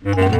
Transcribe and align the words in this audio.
Welcome, 0.00 0.36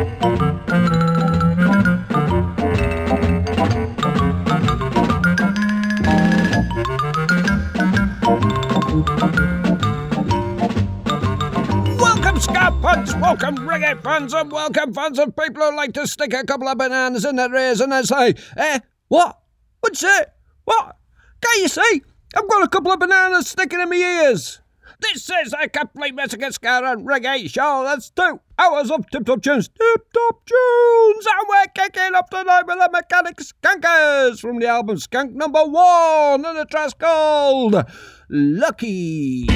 reggae 13.66 14.00
fans, 14.00 14.32
and 14.32 14.52
welcome, 14.52 14.94
fans 14.94 15.18
of 15.18 15.34
people 15.34 15.64
who 15.64 15.76
like 15.76 15.92
to 15.94 16.06
stick 16.06 16.32
a 16.34 16.44
couple 16.44 16.68
of 16.68 16.78
bananas 16.78 17.24
in 17.24 17.34
their 17.34 17.52
ears 17.52 17.80
and 17.80 17.90
they 17.90 18.02
say, 18.02 18.34
eh, 18.56 18.78
what? 19.08 19.40
What's 19.80 20.04
it? 20.04 20.32
What? 20.66 20.96
Can 21.40 21.62
you 21.62 21.68
see? 21.68 22.02
I've 22.36 22.48
got 22.48 22.62
a 22.62 22.68
couple 22.68 22.92
of 22.92 23.00
bananas 23.00 23.48
sticking 23.48 23.80
in 23.80 23.88
my 23.88 23.96
ears. 23.96 24.60
This 25.00 25.30
is 25.44 25.54
a 25.60 25.68
complete 25.68 26.14
ska 26.18 26.82
and 26.84 27.06
reggae 27.06 27.48
show. 27.48 27.84
That's 27.84 28.10
two 28.10 28.40
hours 28.58 28.90
of 28.90 29.08
tip 29.10 29.26
top 29.26 29.42
tunes. 29.42 29.68
Tip 29.68 30.12
top 30.12 30.46
tunes! 30.46 31.26
And 31.26 31.48
we're 31.48 31.66
kicking 31.74 32.14
up 32.14 32.30
tonight 32.30 32.66
with 32.66 32.78
the 32.78 32.88
Mechanic 32.92 33.36
Skunkers 33.36 34.40
from 34.40 34.58
the 34.58 34.66
album 34.66 34.98
Skunk 34.98 35.32
number 35.32 35.64
one 35.64 36.44
and 36.44 36.58
the 36.58 36.64
track 36.64 36.98
called 36.98 37.84
Lucky. 38.28 39.46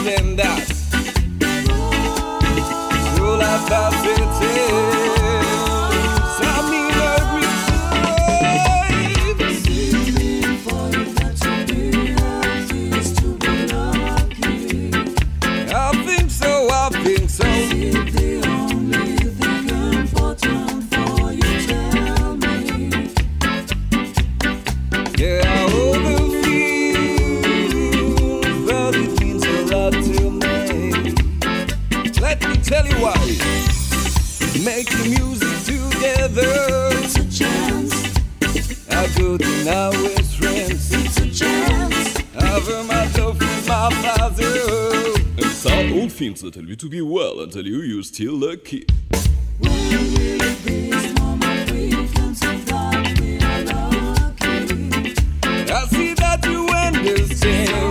can't 0.07 0.19
explain 0.19 0.35
that. 0.37 0.57
Making 34.67 35.11
music 35.11 35.63
together. 35.63 36.89
It's 36.99 37.15
a 37.15 37.23
chance. 37.31 37.93
I 38.89 39.07
go 39.17 39.37
to 39.37 39.63
now 39.63 39.91
with 39.91 40.29
friends. 40.35 40.91
It's 40.91 41.17
a 41.21 41.29
chance. 41.31 42.17
I've 42.35 42.67
my 42.85 43.09
love 43.17 43.39
with 43.39 43.65
my 43.65 43.89
father. 44.01 45.13
And 45.37 45.45
some 45.45 45.93
old 45.93 46.11
things 46.11 46.41
that 46.41 46.55
tell 46.55 46.65
you 46.65 46.75
to 46.75 46.89
be 46.89 47.01
well 47.01 47.39
and 47.39 47.49
tell 47.49 47.65
you 47.65 47.77
you're 47.77 48.03
still 48.03 48.33
lucky. 48.33 48.85
Well 49.61 49.71
this 49.71 51.17
moment, 51.17 51.71
we 51.71 51.91
can 51.91 52.35
sound 52.35 53.07
I 55.71 55.87
see 55.91 56.13
that 56.15 56.43
you 56.43 56.67
understand. 56.67 57.87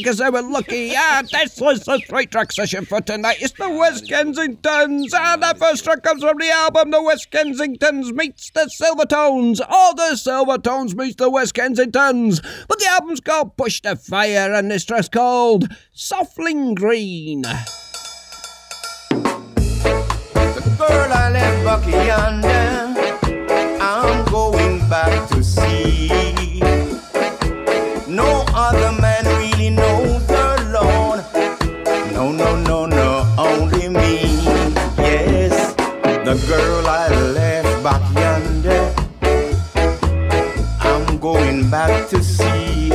Skunkers, 0.00 0.18
they 0.18 0.30
were 0.30 0.42
lucky. 0.42 0.92
Ah, 0.96 1.22
this 1.30 1.60
was 1.60 1.84
the 1.84 1.98
three 2.08 2.26
track 2.26 2.50
session 2.52 2.84
for 2.84 3.00
tonight. 3.00 3.38
It's 3.40 3.52
the 3.52 3.70
West 3.70 4.06
Kensingtons. 4.06 5.12
And 5.14 5.42
the 5.42 5.54
first 5.58 5.84
track 5.84 6.02
comes 6.02 6.22
from 6.22 6.38
the 6.38 6.50
album 6.50 6.90
The 6.90 7.02
West 7.02 7.30
Kensingtons 7.30 8.12
Meets 8.12 8.50
the 8.50 8.68
Silvertones. 8.70 9.60
Or 9.60 9.94
The 9.94 10.16
Silvertones 10.16 10.94
Meets 10.94 11.16
the 11.16 11.30
West 11.30 11.54
Kensingtons. 11.54 12.40
But 12.68 12.78
the 12.78 12.86
album's 12.88 13.20
called 13.20 13.56
Push 13.56 13.80
the 13.82 13.96
Fire, 13.96 14.52
and 14.54 14.70
this 14.70 14.84
track's 14.84 15.08
called 15.08 15.68
Softling 15.94 16.74
Green. 16.74 17.42
The 17.42 17.56
girl 20.78 21.12
I 21.12 21.30
left 21.30 21.64
back 21.64 21.86
yonder, 22.06 22.99
back 41.68 42.08
to 42.10 42.22
see. 42.22 42.90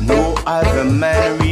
No 0.00 0.34
other 0.46 0.84
man 0.84 1.45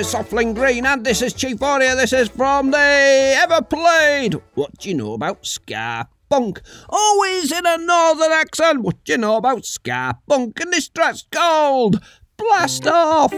with 0.00 0.14
Softling 0.14 0.54
Green, 0.54 0.86
and 0.86 1.04
this 1.04 1.20
is 1.20 1.34
Chief 1.34 1.60
Warrior. 1.60 1.94
This 1.94 2.14
is 2.14 2.28
from 2.28 2.70
the 2.70 2.78
Ever 2.78 3.60
Played. 3.60 4.34
What 4.54 4.78
do 4.78 4.88
you 4.88 4.94
know 4.94 5.12
about 5.12 5.44
Ska 5.44 6.08
Punk? 6.30 6.62
Always 6.88 7.52
in 7.52 7.66
a 7.66 7.76
northern 7.76 8.32
accent. 8.32 8.80
What 8.80 9.04
do 9.04 9.12
you 9.12 9.18
know 9.18 9.36
about 9.36 9.66
Ska 9.66 10.14
Punk? 10.26 10.58
And 10.58 10.72
this 10.72 10.88
track's 10.88 11.26
called 11.30 12.02
Blast 12.38 12.86
Off. 12.86 13.34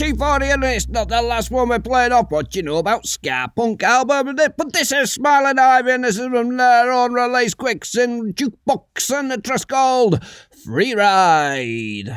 240, 0.00 0.46
and 0.46 0.64
it's 0.64 0.88
not 0.88 1.10
the 1.10 1.20
last 1.20 1.50
one 1.50 1.68
we 1.68 1.78
played 1.78 2.10
off. 2.10 2.30
What 2.30 2.52
do 2.52 2.58
you 2.58 2.62
know 2.62 2.78
about 2.78 3.06
ska 3.06 3.52
punk 3.54 3.82
album? 3.82 4.34
But 4.34 4.72
this 4.72 4.92
is 4.92 5.12
Smiling 5.12 5.58
Ivan. 5.58 6.00
This 6.00 6.16
is 6.18 6.26
from 6.26 6.56
their 6.56 6.90
own 6.90 7.12
release, 7.12 7.52
Quicksand 7.52 8.34
Jukebox, 8.34 9.10
and 9.10 9.30
a 9.30 9.36
trust 9.36 9.68
called 9.68 10.24
Free 10.64 10.94
Ride. 10.94 12.16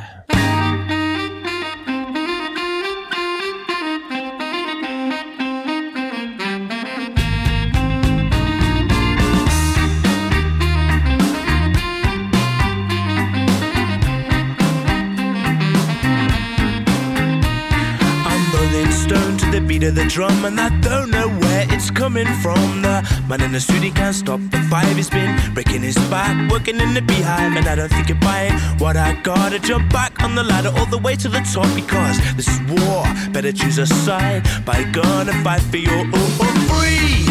The 19.54 19.62
beat 19.62 19.84
of 19.84 19.94
the 19.94 20.06
drum, 20.06 20.46
and 20.46 20.60
I 20.60 20.70
don't 20.80 21.12
know 21.12 21.30
where 21.30 21.68
it's 21.70 21.92
coming 21.92 22.26
from. 22.42 22.82
The 22.82 23.06
man 23.30 23.42
in 23.42 23.52
the 23.52 23.60
suit, 23.60 23.84
he 23.84 23.92
can't 23.92 24.16
stop 24.16 24.40
the 24.50 24.58
five. 24.68 24.96
He's 24.96 25.12
been 25.12 25.32
breaking 25.54 25.84
his 25.84 25.96
back, 26.10 26.34
working 26.50 26.80
in 26.80 26.96
the 26.96 27.02
beehive, 27.04 27.56
and 27.56 27.68
I 27.68 27.76
don't 27.76 27.90
think 27.90 28.08
he'll 28.08 28.18
buy 28.18 28.50
it. 28.50 28.82
What 28.82 28.98
I 28.98 29.14
gotta 29.22 29.60
jump 29.60 29.94
back 29.94 30.24
on 30.24 30.34
the 30.34 30.44
ladder 30.44 30.72
all 30.76 30.88
the 30.88 30.98
way 30.98 31.16
to 31.18 31.30
the 31.30 31.42
top 31.54 31.70
because 31.76 32.18
this 32.36 32.48
is 32.48 32.60
war. 32.72 33.04
Better 33.32 33.52
choose 33.52 33.78
a 33.78 33.86
side 33.86 34.42
by 34.66 34.84
gonna 34.86 35.34
fight 35.44 35.62
for 35.62 35.78
your 35.78 36.04
oh, 36.14 36.38
oh, 36.42 36.54
free, 36.72 37.30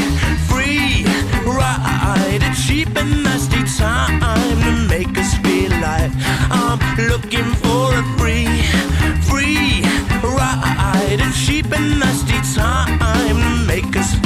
free 0.48 1.04
ride. 1.44 2.42
A 2.42 2.54
cheap 2.54 2.96
and 2.96 3.24
nasty 3.24 3.64
time 3.76 4.20
to 4.62 4.72
make 4.86 5.18
us 5.18 5.34
feel 5.38 5.72
like 5.80 6.12
I'm 6.52 6.78
looking 7.08 7.50
for 7.62 7.92
a 7.98 8.02
free 8.16 8.62
A 11.20 11.30
cheap 11.32 11.70
and 11.70 12.00
nasty 12.00 12.40
time 12.54 12.98
to 13.92 14.21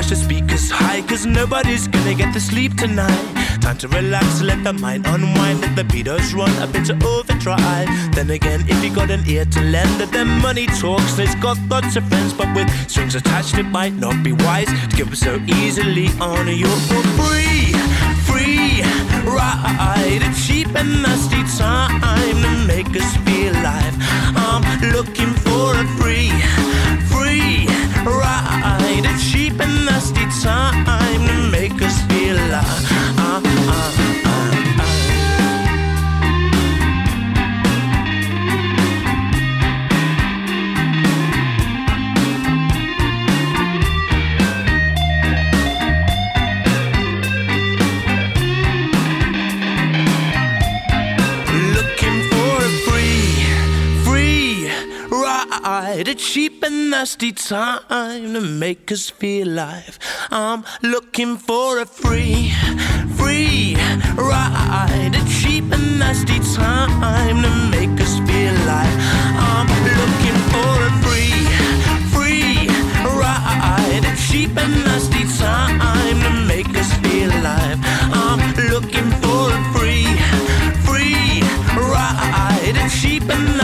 push 0.00 0.10
the 0.10 0.16
speakers 0.16 0.70
high 0.70 1.02
Cause 1.02 1.26
nobody's 1.26 1.86
gonna 1.86 2.14
get 2.14 2.32
to 2.32 2.40
sleep 2.40 2.74
tonight. 2.76 3.24
Time 3.60 3.76
to 3.78 3.88
relax, 3.88 4.40
let 4.40 4.62
the 4.64 4.72
mind 4.72 5.06
unwind 5.06 5.60
Let 5.60 5.76
the 5.76 5.84
beaters 5.84 6.32
run 6.34 6.50
a 6.62 6.66
bit 6.66 6.86
to 6.86 6.94
overdrive. 7.04 7.88
Then 8.14 8.30
again, 8.30 8.64
if 8.66 8.82
you 8.82 8.94
got 8.94 9.10
an 9.10 9.22
ear 9.28 9.44
to 9.44 9.60
lend 9.60 10.00
Then 10.12 10.28
money 10.40 10.66
talks, 10.66 11.18
it's 11.18 11.34
got 11.36 11.58
lots 11.68 11.96
of 11.96 12.04
friends 12.08 12.32
But 12.32 12.48
with 12.54 12.68
strings 12.90 13.14
attached 13.14 13.58
it 13.58 13.64
might 13.78 13.94
not 13.94 14.22
be 14.22 14.32
wise 14.32 14.70
To 14.90 14.96
give 14.96 15.08
them 15.08 15.16
so 15.16 15.32
easily 15.46 16.08
on 16.20 16.48
your 16.48 16.78
free, 17.18 17.72
free 18.28 18.82
ride 19.36 20.22
A 20.28 20.30
cheap 20.44 20.68
and 20.80 21.02
nasty 21.02 21.42
time 21.58 22.00
to 22.44 22.66
make 22.66 22.90
us 23.00 23.10
feel 23.26 23.52
alive. 23.52 23.94
I'm 24.46 24.64
looking 24.92 25.32
for 25.44 25.74
a 25.82 25.84
free 25.98 26.32
ride 29.02 29.14
A 29.14 29.18
cheap 29.18 29.60
and 29.60 29.84
nasty 29.86 30.26
time 30.42 31.26
to 31.26 31.50
make 31.50 31.82
us 31.82 32.02
feel 32.02 32.36
alive 32.36 32.64
ah, 33.18 33.42
ah, 33.68 34.22
ah, 34.24 34.49
ride. 56.00 56.08
A 56.08 56.14
cheap 56.14 56.62
and 56.62 56.90
nasty 56.90 57.32
time 57.32 58.32
to 58.32 58.40
make 58.40 58.90
us 58.90 59.10
feel 59.10 59.48
alive. 59.48 59.98
I'm 60.30 60.64
looking 60.82 61.36
for 61.36 61.80
a 61.80 61.86
free, 61.86 62.52
free 63.16 63.76
ride. 64.16 65.14
A 65.14 65.24
cheap 65.28 65.64
and 65.72 65.98
nasty 65.98 66.38
time 66.54 67.42
to 67.42 67.50
make 67.70 68.00
us 68.00 68.18
feel 68.28 68.54
alive. 68.64 68.96
I'm 69.36 69.68
looking 70.00 70.38
for 70.52 70.72
a 70.88 70.92
free, 71.04 71.36
free 72.14 72.68
ride. 73.20 74.04
A 74.04 74.16
cheap 74.16 74.56
and 74.56 74.84
nasty 74.84 75.24
time 75.38 76.20
to 76.22 76.30
make 76.46 76.74
us 76.76 76.92
feel 77.02 77.30
alive. 77.30 77.78
I'm 78.12 78.40
looking 78.72 79.10
for 79.22 79.50
a 79.52 79.60
free, 79.74 80.06
free 80.86 81.42
ride. 81.76 82.76
A 82.76 82.88
cheap 82.88 83.28
and 83.28 83.59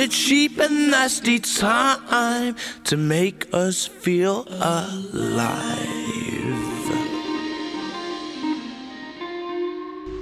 ride. 0.00 0.08
A 0.08 0.08
cheap 0.08 0.58
and 0.58 0.90
nasty 0.90 1.38
time 1.38 2.56
to 2.84 2.96
make 2.96 3.46
us 3.52 3.86
feel 3.86 4.46
alive. 4.48 5.58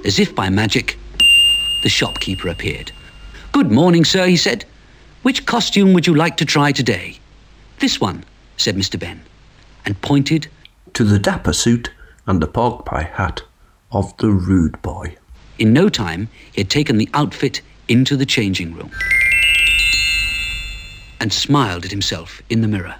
As 0.05 0.19
if 0.19 0.33
by 0.35 0.49
magic, 0.49 0.97
the 1.83 1.89
shopkeeper 1.89 2.49
appeared. 2.49 2.91
Good 3.51 3.71
morning, 3.71 4.05
sir, 4.05 4.27
he 4.27 4.37
said. 4.37 4.65
Which 5.21 5.45
costume 5.45 5.93
would 5.93 6.07
you 6.07 6.15
like 6.15 6.37
to 6.37 6.45
try 6.45 6.71
today? 6.71 7.19
This 7.79 7.99
one, 7.99 8.23
said 8.57 8.75
Mr. 8.75 8.99
Benn, 8.99 9.21
and 9.85 10.01
pointed 10.01 10.47
to 10.93 11.03
the 11.03 11.19
dapper 11.19 11.53
suit 11.53 11.91
and 12.25 12.41
the 12.41 12.47
pork 12.47 12.85
pie 12.85 13.09
hat 13.13 13.43
of 13.91 14.15
the 14.17 14.29
rude 14.29 14.81
boy. 14.81 15.15
In 15.57 15.73
no 15.73 15.89
time, 15.89 16.29
he 16.53 16.61
had 16.61 16.69
taken 16.69 16.97
the 16.97 17.09
outfit 17.13 17.61
into 17.87 18.15
the 18.15 18.25
changing 18.25 18.73
room 18.75 18.91
and 21.19 21.31
smiled 21.33 21.85
at 21.85 21.91
himself 21.91 22.41
in 22.49 22.61
the 22.61 22.67
mirror. 22.67 22.95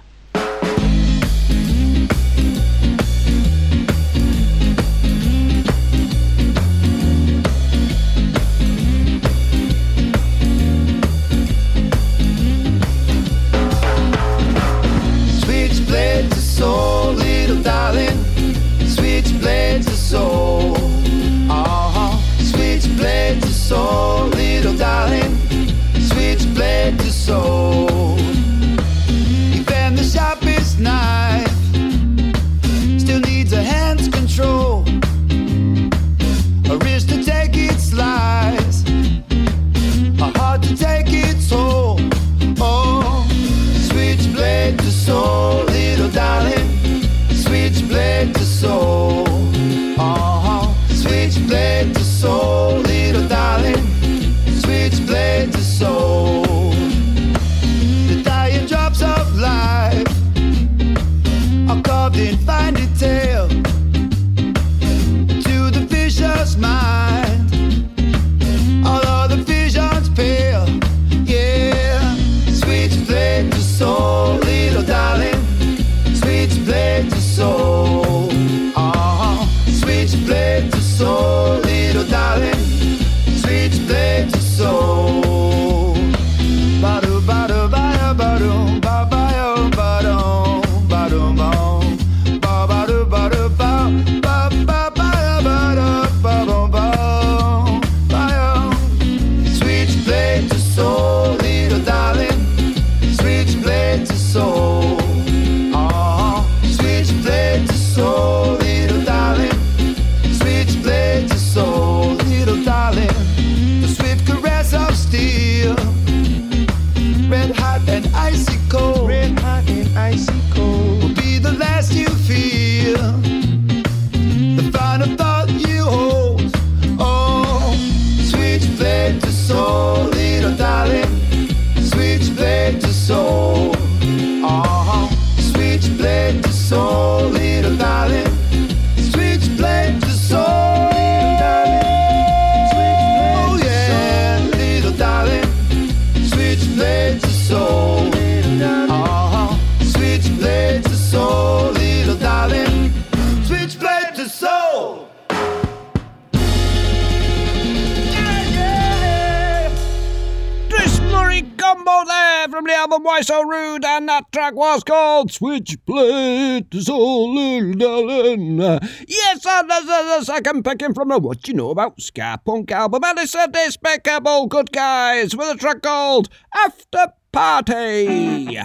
Called 165.20 165.32
Switchblade 165.32 166.72
Soul 166.82 167.34
Little 167.34 167.72
Darling. 167.74 168.58
Yes, 169.06 169.44
and 169.46 169.68
there's 169.68 170.22
a 170.22 170.24
second 170.24 170.64
picking 170.64 170.94
from 170.94 171.08
the 171.08 171.18
What 171.18 171.46
You 171.46 171.52
Know 171.52 171.70
About 171.70 172.00
Ska 172.00 172.40
Punk 172.42 172.72
album, 172.72 173.04
and 173.04 173.18
it's 173.18 173.34
a 173.34 173.46
despicable 173.46 174.46
good 174.46 174.72
guys 174.72 175.36
with 175.36 175.56
a 175.56 175.58
track 175.58 175.82
called 175.82 176.30
After 176.54 177.12
Party. 177.32 178.56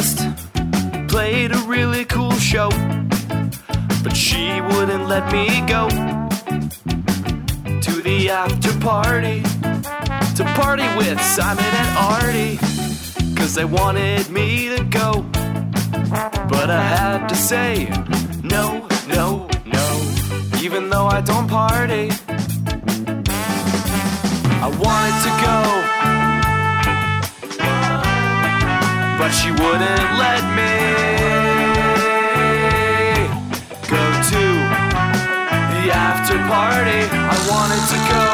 Just 0.00 0.18
played 1.08 1.50
a 1.50 1.58
really 1.66 2.04
cool 2.04 2.30
show, 2.34 2.68
but 4.04 4.16
she 4.16 4.60
wouldn't 4.60 5.08
let 5.08 5.24
me 5.32 5.46
go 5.66 5.88
to 7.80 7.92
the 8.02 8.30
after 8.30 8.72
party 8.78 9.42
to 10.36 10.44
party 10.54 10.86
with 10.96 11.20
Simon 11.20 11.72
and 11.82 11.90
Artie, 11.98 12.58
cause 13.34 13.56
they 13.56 13.64
wanted 13.64 14.30
me 14.30 14.68
to 14.68 14.84
go. 14.84 15.26
But 16.52 16.70
I 16.70 16.82
had 16.96 17.26
to 17.26 17.34
say 17.34 17.88
no, 18.44 18.86
no, 19.08 19.48
no, 19.66 19.86
even 20.62 20.90
though 20.90 21.06
I 21.06 21.20
don't 21.22 21.48
party. 21.48 22.08
I 24.64 24.68
wanted 24.84 25.16
to 25.26 25.32
go 25.46 25.97
but 29.28 29.34
she 29.34 29.50
wouldn't 29.50 30.10
let 30.24 30.42
me 30.56 30.72
go 33.86 34.04
to 34.32 34.44
the 35.74 35.84
after 35.92 36.38
party. 36.48 37.00
I 37.12 37.36
wanted 37.50 37.82
to 37.92 37.98
go, 38.08 38.27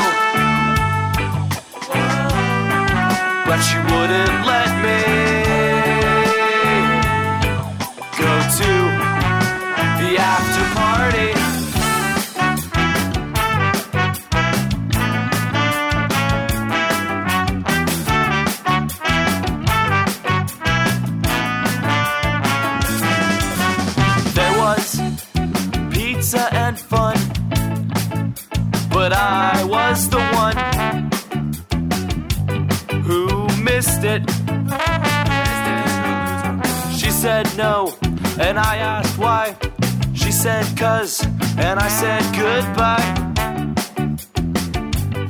said 40.45 40.77
cuz, 40.77 41.25
and 41.57 41.81
I 41.81 41.89
said 41.89 42.23
goodbye. 42.37 43.01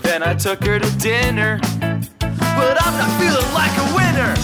Then 0.03 0.25
I 0.25 0.35
took 0.35 0.65
her 0.65 0.81
to 0.81 0.91
dinner, 0.99 1.61
but 2.59 2.75
I'm 2.85 2.95
not 2.99 3.11
feeling 3.21 3.51
like 3.55 3.75
a 3.79 3.87
winner. 3.95 4.35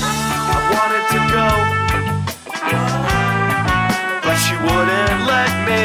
I 0.54 0.59
wanted 0.76 1.04
to 1.14 1.20
go 1.35 1.48
but 4.22 4.37
she 4.44 4.54
wouldn't 4.62 5.20
let 5.26 5.52
me 5.66 5.85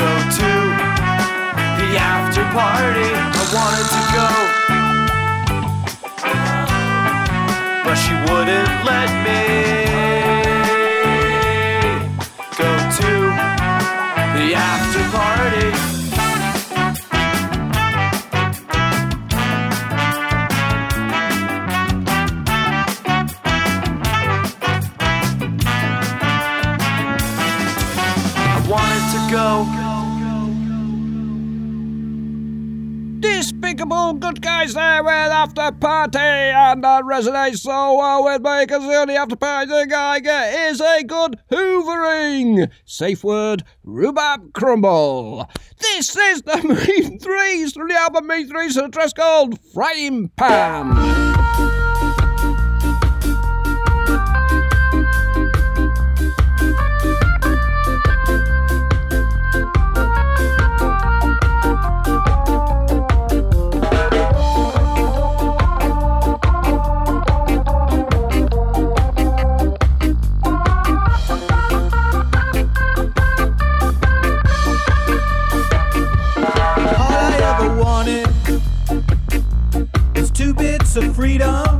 go 0.00 0.08
to 0.38 0.50
the 1.78 1.88
after 1.98 2.44
party. 2.54 3.10
I 3.10 3.44
wanted 3.58 3.88
to 3.96 4.02
go, 4.14 4.28
but 7.84 7.96
she 7.96 8.14
wouldn't 8.30 8.72
let 8.86 9.10
me 9.26 10.15
Despicable 33.86 34.14
good 34.14 34.42
guys 34.42 34.74
there 34.74 35.04
with 35.04 35.12
After 35.12 35.70
Party, 35.70 36.18
and 36.18 36.82
that 36.82 37.04
resonates 37.04 37.58
so 37.58 37.96
well 37.96 38.24
with 38.24 38.42
me 38.42 38.64
because 38.64 38.82
the 38.82 38.96
only 38.96 39.14
after 39.14 39.36
party 39.36 39.70
thing 39.70 39.92
I 39.92 40.18
get 40.18 40.70
is 40.70 40.80
a 40.80 41.04
good 41.04 41.38
hoovering. 41.52 42.68
Safe 42.84 43.22
word, 43.22 43.62
rhubarb 43.84 44.52
crumble. 44.54 45.48
This 45.78 46.16
is 46.16 46.42
the 46.42 46.56
Mean 46.64 47.20
Threes 47.20 47.74
from 47.74 47.88
the 47.88 47.94
album 47.94 48.26
Mean 48.26 48.48
Threes, 48.48 48.74
the 48.74 48.88
dress 48.88 49.12
called 49.12 49.60
Frying 49.72 50.30
Pan. 50.30 51.65
Of 80.96 81.14
freedom. 81.14 81.75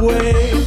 away. 0.00 0.59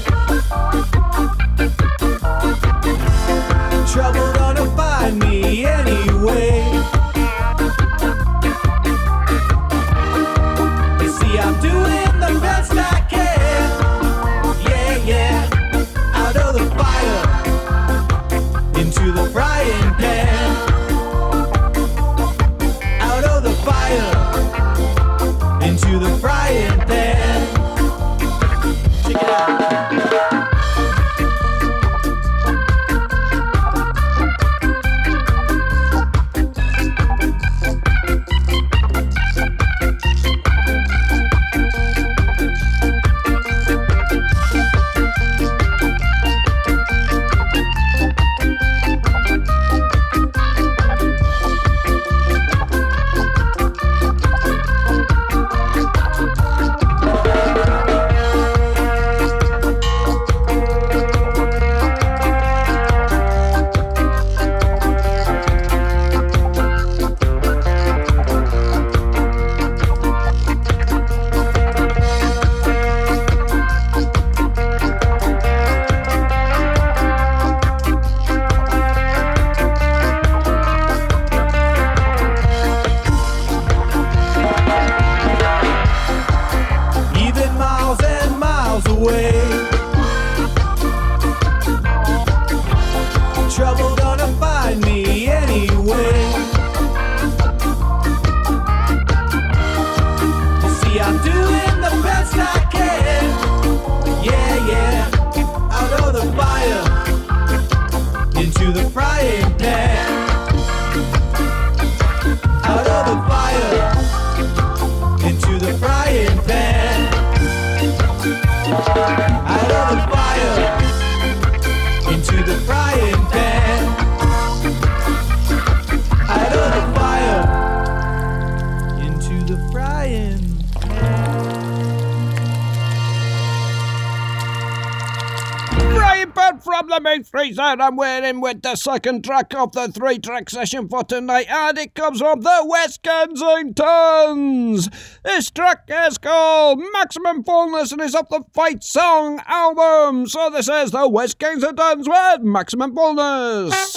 Freezer. 137.74 137.88
I'm 137.88 137.96
wearing 137.96 138.42
with 138.42 138.62
the 138.62 138.76
second 138.76 139.24
track 139.24 139.54
of 139.56 139.72
the 139.72 139.88
three 139.90 140.20
track 140.20 140.50
session 140.50 140.88
for 140.88 141.04
tonight, 141.04 141.48
and 141.50 141.78
it 141.78 141.94
comes 141.96 142.20
from 142.20 142.42
the 142.42 142.66
West 142.66 143.04
Kensingtons. 143.04 144.92
This 145.24 145.52
track 145.52 145.84
is 145.90 146.18
called 146.18 146.82
Maximum 146.94 147.44
Fullness 147.44 147.92
and 147.92 148.02
is 148.02 148.16
off 148.16 148.30
the 148.30 148.44
Fight 148.54 148.84
Song 148.84 149.42
album. 149.46 150.28
So 150.28 150.50
this 150.50 150.70
is 150.70 150.92
the 150.92 151.08
West 151.08 151.40
Kensingtons 151.40 152.08
with 152.08 152.42
Maximum 152.42 152.96
Fullness. 152.96 153.96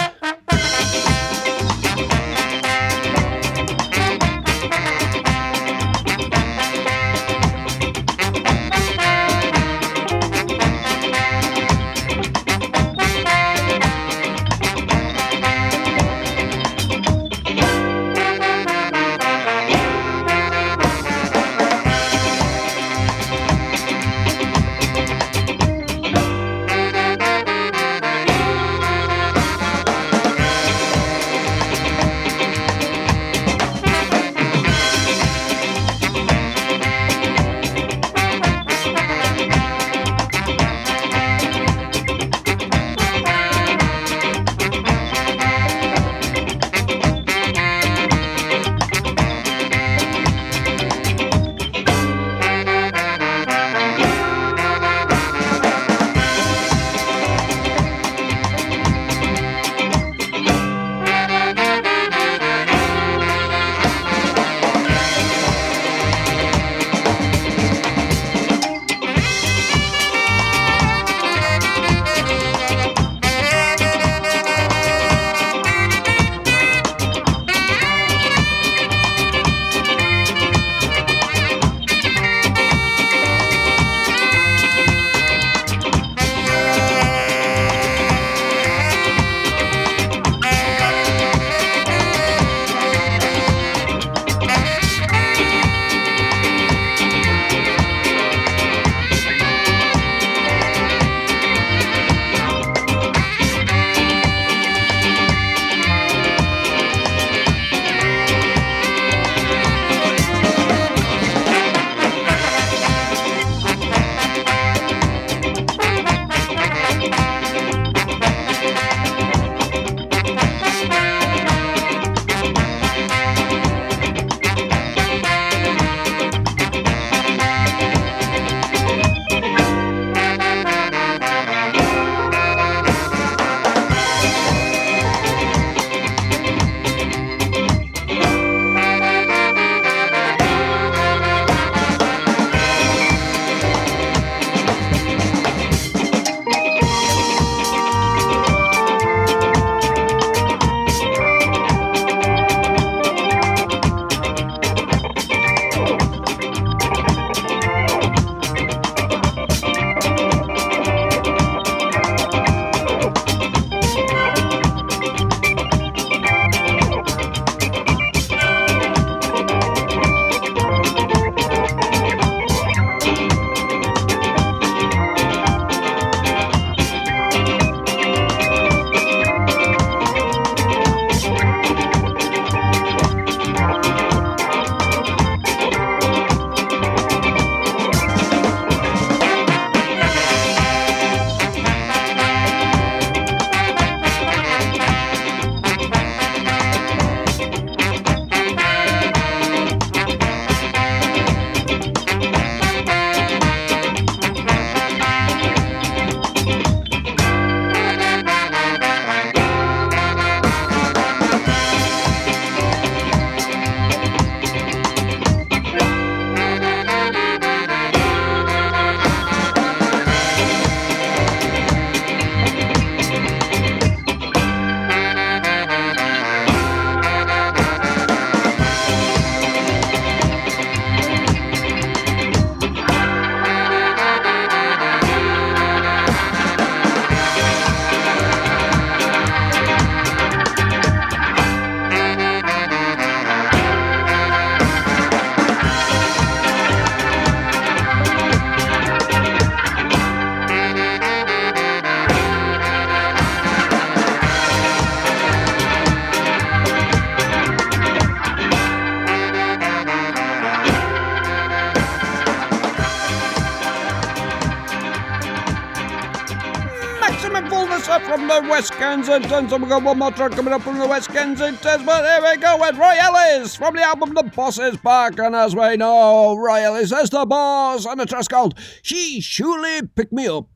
Kensington. 269.07 269.49
So 269.49 269.57
we 269.57 269.67
got 269.69 269.85
one 269.85 269.99
more 270.01 270.11
track 270.11 270.33
coming 270.33 270.53
up 270.53 270.63
from 270.63 270.79
the 270.79 270.87
West 270.87 271.11
Kensington. 271.11 271.87
But 271.87 272.05
here 272.05 272.21
we 272.23 272.37
go 272.39 272.59
with 272.59 272.77
Roy 272.77 272.95
Ellis 272.99 273.55
from 273.55 273.77
the 273.77 273.83
album 273.83 274.15
The 274.15 274.25
Boss 274.25 274.59
Is 274.59 274.77
Back. 274.79 275.21
And 275.21 275.35
as 275.37 275.55
we 275.55 275.77
know, 275.77 276.37
Roy 276.37 276.65
Ellis 276.65 276.91
is 276.91 277.11
the 277.11 277.25
boss. 277.25 277.87
And 277.87 278.01
the 278.01 278.07
track's 278.07 278.27
called 278.27 278.59
She 278.83 279.21
Surely 279.21 279.83
Picked 279.87 280.13
Me 280.13 280.27
Up. 280.27 280.47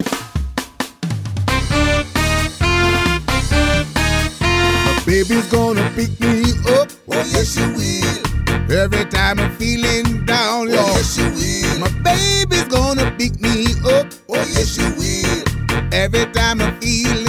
My 4.81 5.03
baby's 5.07 5.47
gonna 5.47 5.89
pick 5.95 6.19
me 6.19 6.43
up. 6.71 6.91
Oh, 7.09 7.25
yes, 7.31 7.55
she 7.55 7.61
will. 7.61 8.27
Every 8.77 9.05
time 9.07 9.39
I'm 9.39 9.55
feeling 9.57 10.25
down, 10.25 10.69
oh, 10.71 10.73
yes, 10.73 11.15
she 11.15 11.23
will. 11.23 11.79
My 11.79 11.89
baby's 12.03 12.65
gonna 12.65 13.13
pick 13.17 13.41
me 13.41 13.67
up. 13.85 14.13
Oh, 14.29 14.35
yes, 14.35 14.75
she 14.75 14.83
will. 14.99 15.45
Every 15.93 16.27
time 16.33 16.61
I'm 16.61 16.81
feeling 16.81 17.20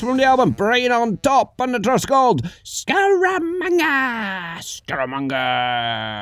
from 0.00 0.16
the 0.16 0.24
album 0.24 0.50
Brain 0.50 0.90
on 0.90 1.18
Top, 1.18 1.60
and 1.60 1.74
the 1.74 1.78
trust 1.78 2.08
called 2.08 2.42
Scaramanga! 2.64 4.58
Scaramanga! 4.58 6.19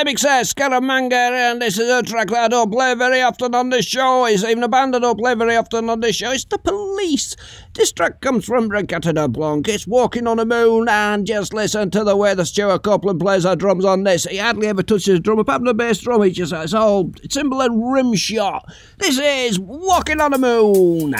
Epidemic 0.00 0.18
says 0.18 0.54
Scaramanga, 0.54 1.12
and 1.12 1.60
this 1.60 1.78
is 1.78 1.86
a 1.90 2.02
track 2.02 2.28
that 2.28 2.44
I 2.44 2.48
don't 2.48 2.72
play 2.72 2.94
very 2.94 3.20
often 3.20 3.54
on 3.54 3.68
this 3.68 3.84
show. 3.84 4.24
It's 4.24 4.42
even 4.42 4.62
a 4.62 4.68
band 4.68 4.96
I 4.96 4.98
don't 4.98 5.18
play 5.18 5.34
very 5.34 5.56
often 5.56 5.90
on 5.90 6.00
this 6.00 6.16
show. 6.16 6.30
It's 6.30 6.46
The 6.46 6.56
Police. 6.56 7.36
This 7.74 7.92
track 7.92 8.22
comes 8.22 8.46
from 8.46 8.70
Reggatta 8.70 9.30
Blanc. 9.30 9.68
It's 9.68 9.86
Walking 9.86 10.26
on 10.26 10.38
the 10.38 10.46
Moon, 10.46 10.88
and 10.88 11.26
just 11.26 11.52
listen 11.52 11.90
to 11.90 12.02
the 12.02 12.16
way 12.16 12.32
the 12.32 12.46
Stewart 12.46 12.82
Copeland 12.82 13.20
plays 13.20 13.44
our 13.44 13.56
drums 13.56 13.84
on 13.84 14.04
this. 14.04 14.24
He 14.24 14.38
hardly 14.38 14.68
ever 14.68 14.82
touches 14.82 15.04
the 15.16 15.20
drum, 15.20 15.38
apart 15.38 15.58
from 15.58 15.66
the 15.66 15.74
bass 15.74 15.98
drum. 15.98 16.22
He 16.22 16.30
just 16.30 16.54
has 16.54 16.72
all 16.72 17.12
cymbal 17.28 17.60
and 17.60 17.92
rim 17.92 18.14
shot. 18.14 18.72
This 18.96 19.18
is 19.18 19.60
Walking 19.60 20.22
on 20.22 20.30
the 20.30 20.38
Moon. 20.38 21.14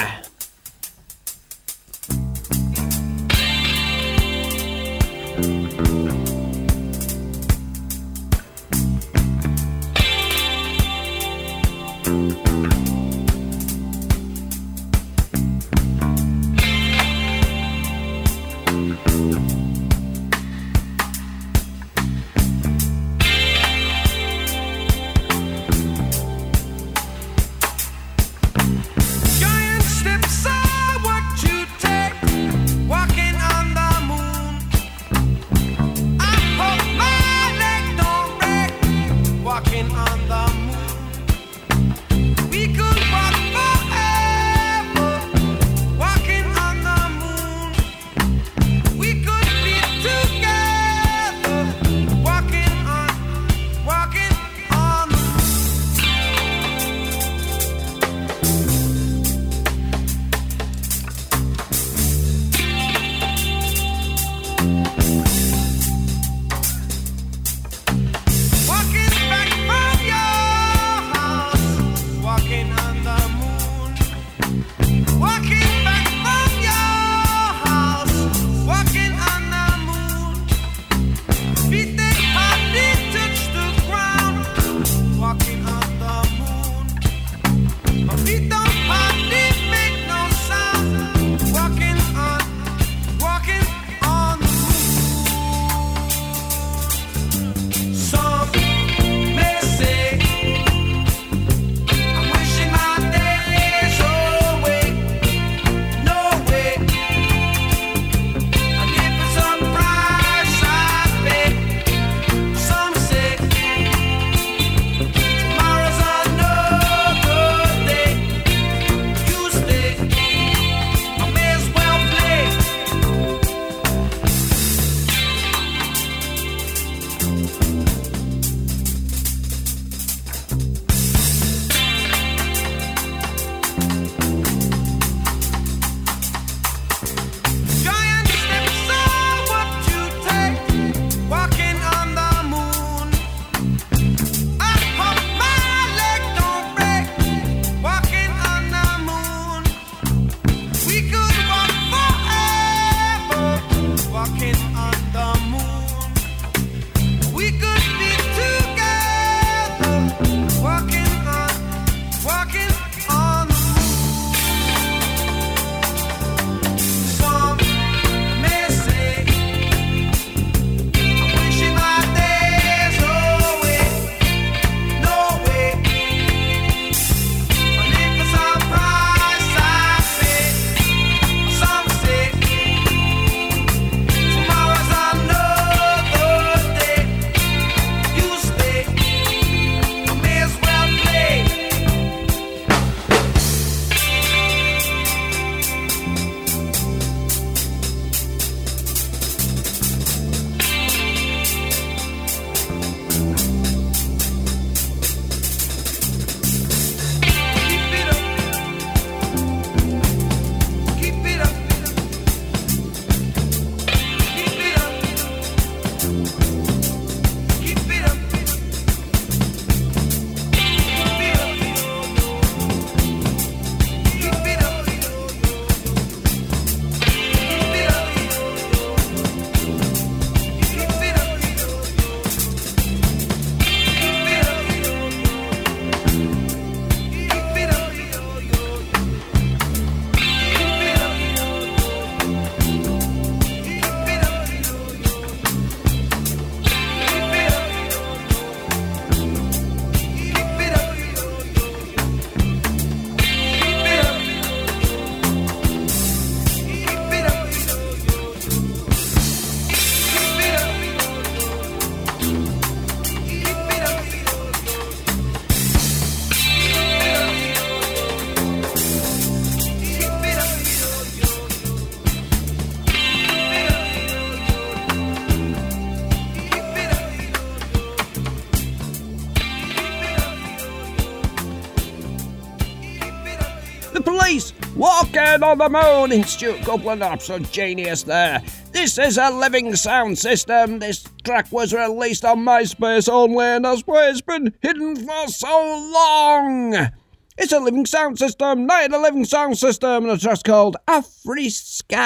On 285.51 285.57
the 285.57 285.67
Moon 285.69 286.13
in 286.13 286.23
Stewart 286.23 286.61
Copeland, 286.61 287.03
absolute 287.03 287.51
genius 287.51 288.03
there. 288.03 288.41
This 288.71 288.97
is 288.97 289.17
a 289.17 289.29
living 289.29 289.75
sound 289.75 290.17
system. 290.17 290.79
This 290.79 291.03
track 291.25 291.51
was 291.51 291.73
released 291.73 292.23
on 292.23 292.45
MySpace 292.45 293.09
only, 293.09 293.43
and 293.43 293.65
that's 293.65 293.81
why 293.81 294.07
it's 294.07 294.21
been 294.21 294.53
hidden 294.61 294.95
for 294.95 295.27
so 295.27 295.91
long. 295.93 296.91
It's 297.37 297.51
a 297.51 297.59
living 297.59 297.85
sound 297.85 298.17
system, 298.17 298.65
not 298.65 298.93
a 298.93 298.97
living 298.97 299.25
sound 299.25 299.57
system, 299.57 300.05
and 300.05 300.13
it's 300.13 300.23
just 300.23 300.45
called 300.45 300.77
Afriska. 300.87 301.97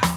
The 0.00 0.07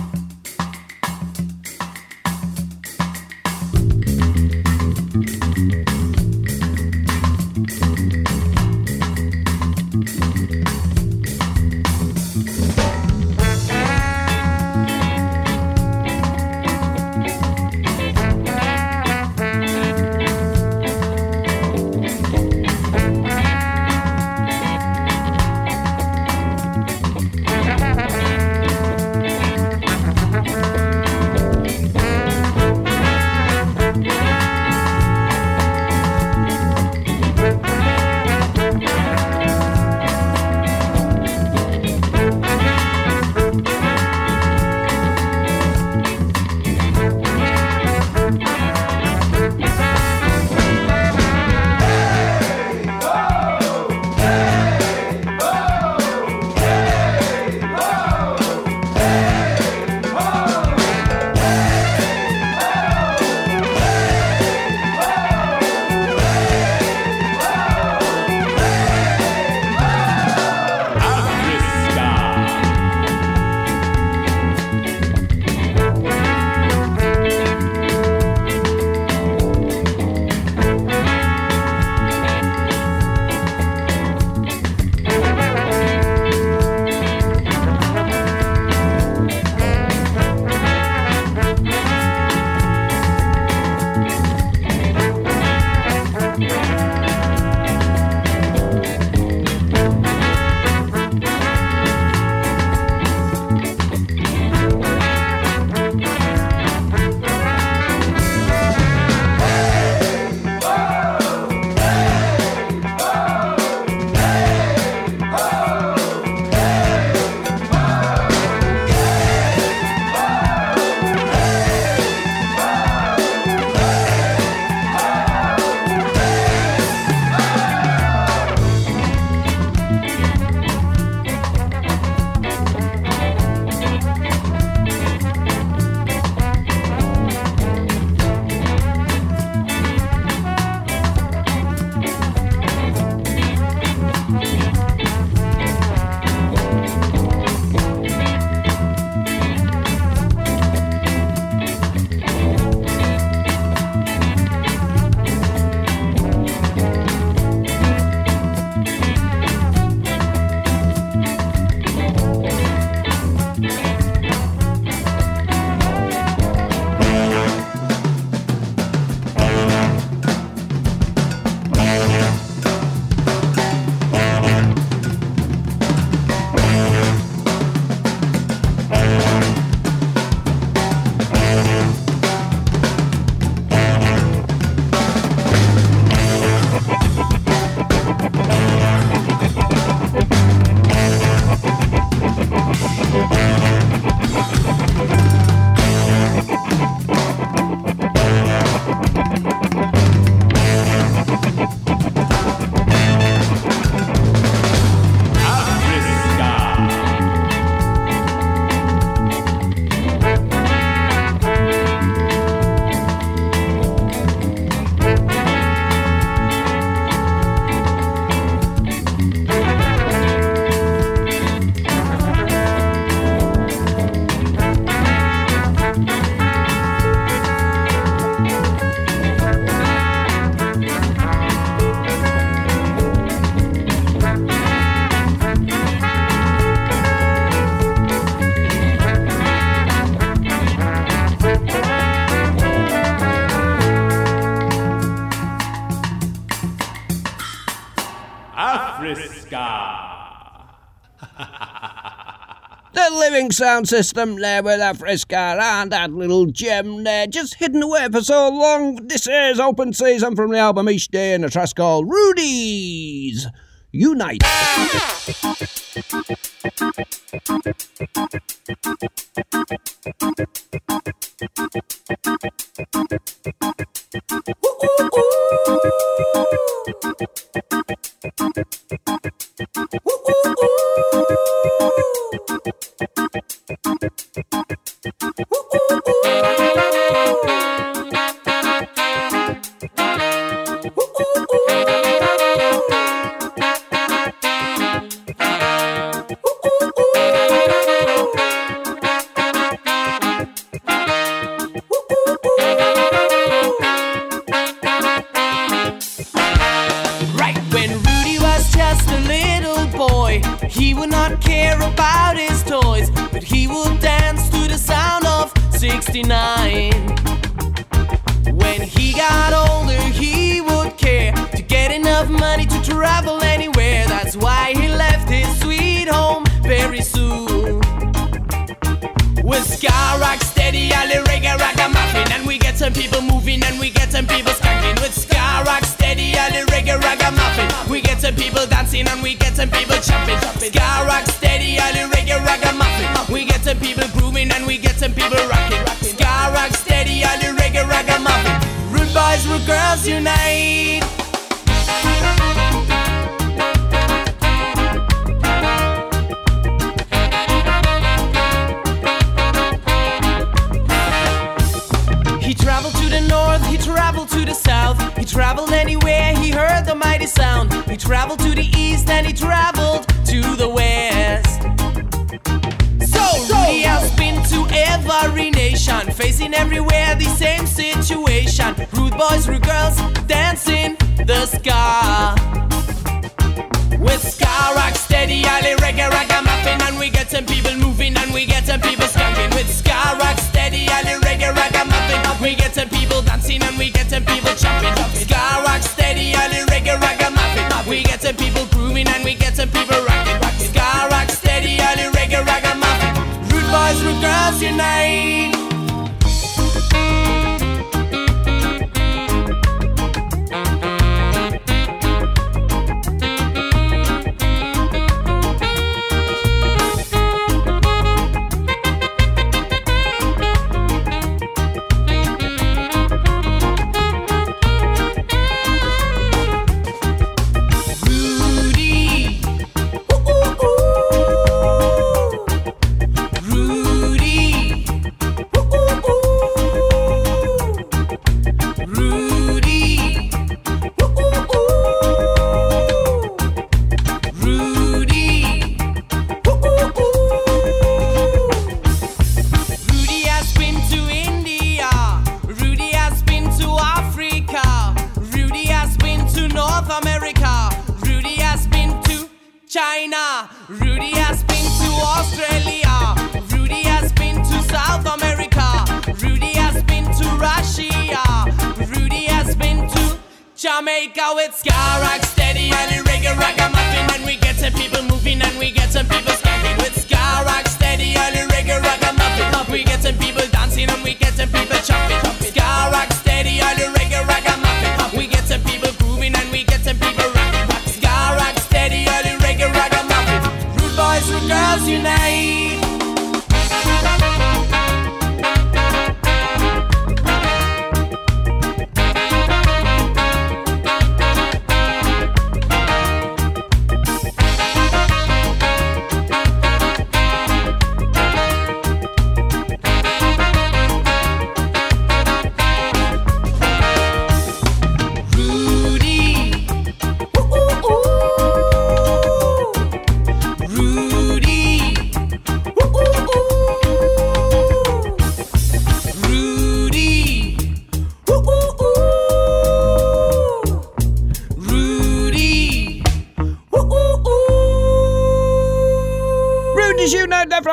living 253.41 253.51
sound 253.51 253.89
system 253.89 254.35
there 254.35 254.61
with 254.61 254.77
that 254.77 254.97
Afriska 254.97 255.59
and 255.59 255.91
that 255.91 256.11
little 256.11 256.45
gem 256.45 257.03
there 257.03 257.25
just 257.25 257.55
hidden 257.55 257.81
away 257.81 258.07
for 258.11 258.21
so 258.21 258.49
long. 258.49 259.07
This 259.07 259.27
is 259.27 259.59
open 259.59 259.93
season 259.93 260.35
from 260.35 260.51
the 260.51 260.59
album 260.59 260.87
Each 260.87 261.07
Day 261.07 261.33
in 261.33 261.43
a 261.43 261.49
trust 261.49 261.75
called 261.75 262.07
Rudy's 262.07 263.47
Unite. 263.91 264.43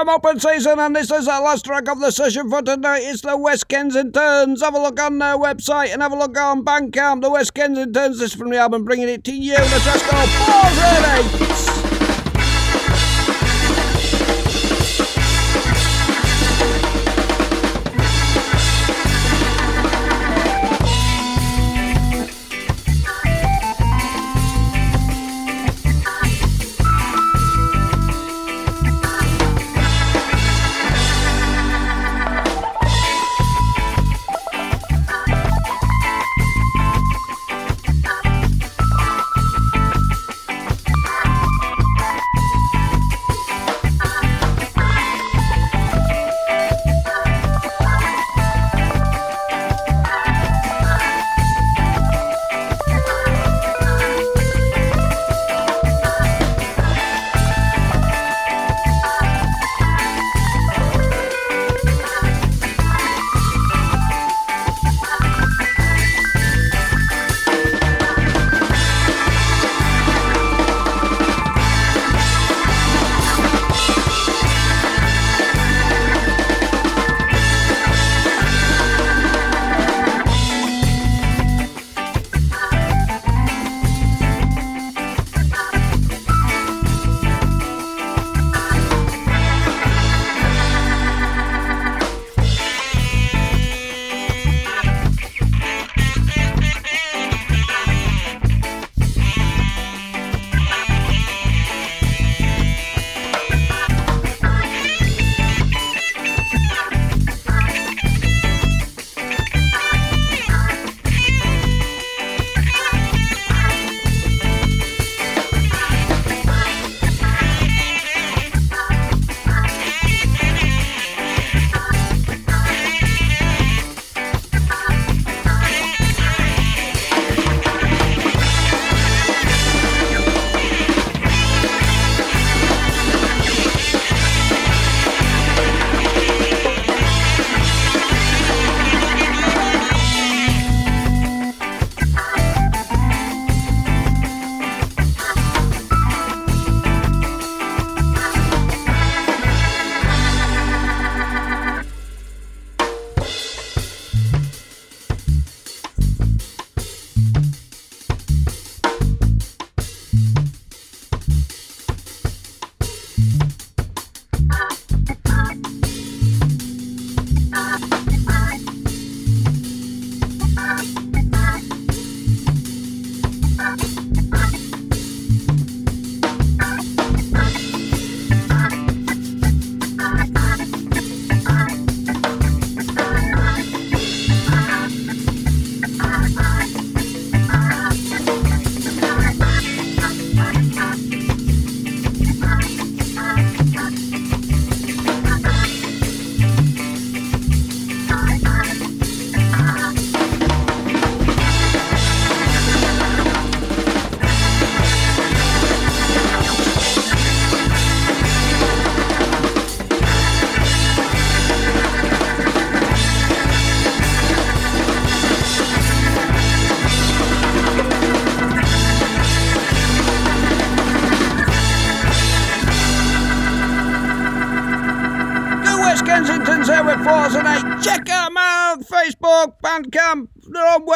an 0.09 0.15
open 0.15 0.41
season, 0.41 0.79
and 0.79 0.97
this 0.97 1.11
is 1.11 1.29
our 1.29 1.43
last 1.43 1.65
track 1.65 1.89
of 1.89 2.01
the 2.01 2.11
session 2.11 2.49
for 2.49 2.63
tonight. 2.63 3.01
It's 3.03 3.23
the 3.23 3.37
West 3.37 3.69
Kensingtons. 3.69 4.61
Have 4.61 4.75
a 4.75 4.79
look 4.79 5.01
on 5.01 5.19
their 5.19 5.37
website 5.37 5.93
and 5.93 6.03
have 6.03 6.13
a 6.13 6.19
look 6.19 6.37
on 6.39 6.65
Bandcamp. 6.65 7.23
The 7.23 7.31
West 7.31 7.55
Kensingtons. 7.55 8.19
This 8.19 8.33
is 8.33 8.35
from 8.35 8.51
the 8.51 8.57
album, 8.57 8.85
bringing 8.85 9.09
it 9.09 9.25
to 9.25 9.33
you. 9.33 9.55
Let's 9.55 9.85
just 9.85 10.05
go. 10.11 10.17
Balls 10.17 10.79
ready. 10.79 11.68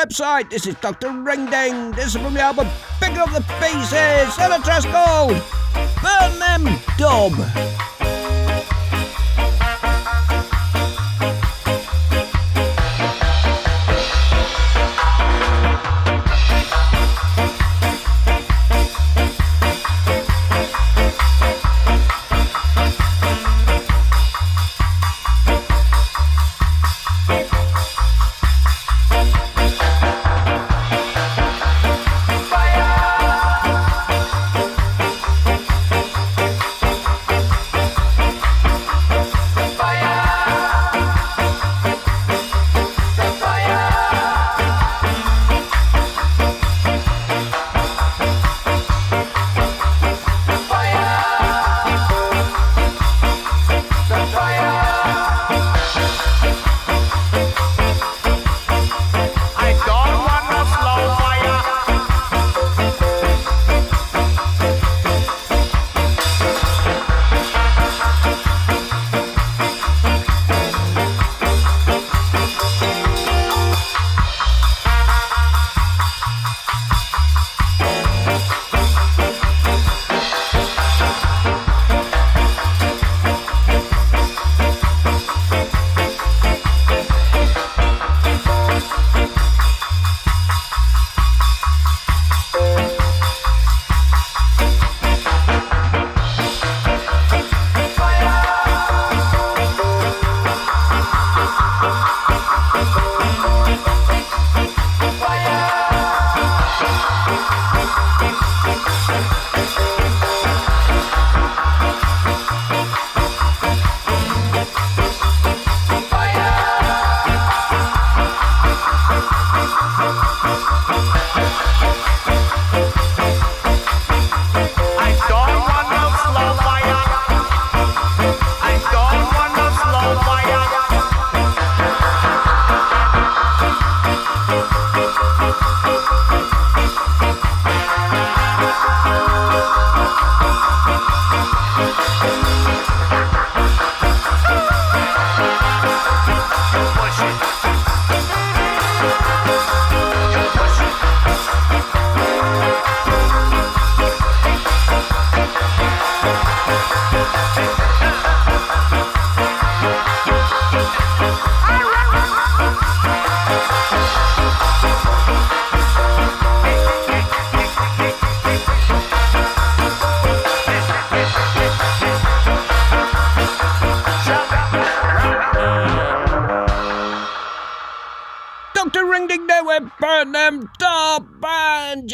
Website. 0.03 0.51
This 0.51 0.67
is 0.67 0.75
Dr. 0.77 1.11
Ring 1.11 1.47
Ding. 1.47 1.93
This 1.93 2.15
is 2.15 2.21
from 2.21 2.35
the 2.35 2.41
album 2.41 2.67
Pick 3.01 3.13
Up 3.13 3.31
the 3.31 3.41
Pieces 3.61 4.37
a 4.39 4.59
trust 4.65 4.89
called 4.89 5.41
Burn 6.03 6.39
Them 6.39 6.79
Dub. 6.99 7.92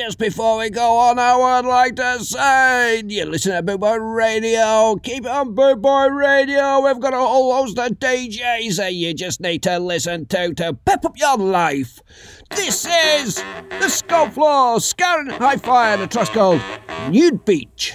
Just 0.08 0.18
before 0.18 0.56
we 0.56 0.70
go 0.70 0.96
on, 0.96 1.18
I 1.18 1.36
would 1.36 1.68
like 1.68 1.96
to 1.96 2.24
say, 2.24 3.02
you 3.06 3.26
listen 3.26 3.52
to 3.52 3.62
Boot 3.62 3.80
Boy 3.80 3.96
Radio. 3.96 4.96
Keep 4.96 5.26
on 5.26 5.54
Boot 5.54 5.82
Boy 5.82 6.06
Radio. 6.06 6.80
We've 6.80 6.98
got 6.98 7.12
a 7.12 7.18
whole 7.18 7.54
host 7.54 7.78
of 7.78 7.90
DJs 7.98 8.78
that 8.78 8.94
you 8.94 9.12
just 9.12 9.42
need 9.42 9.62
to 9.64 9.78
listen 9.78 10.24
to 10.28 10.54
to 10.54 10.72
pep 10.72 11.04
up 11.04 11.18
your 11.18 11.36
life. 11.36 12.00
This 12.48 12.86
is 12.86 13.44
the 13.68 13.90
Skull 13.90 14.30
Floor, 14.30 14.78
Scarron 14.78 15.30
Hi-Fi 15.30 15.92
and 15.92 16.00
a 16.00 16.06
trust 16.06 16.32
called 16.32 16.62
Nude 17.10 17.44
Beach. 17.44 17.94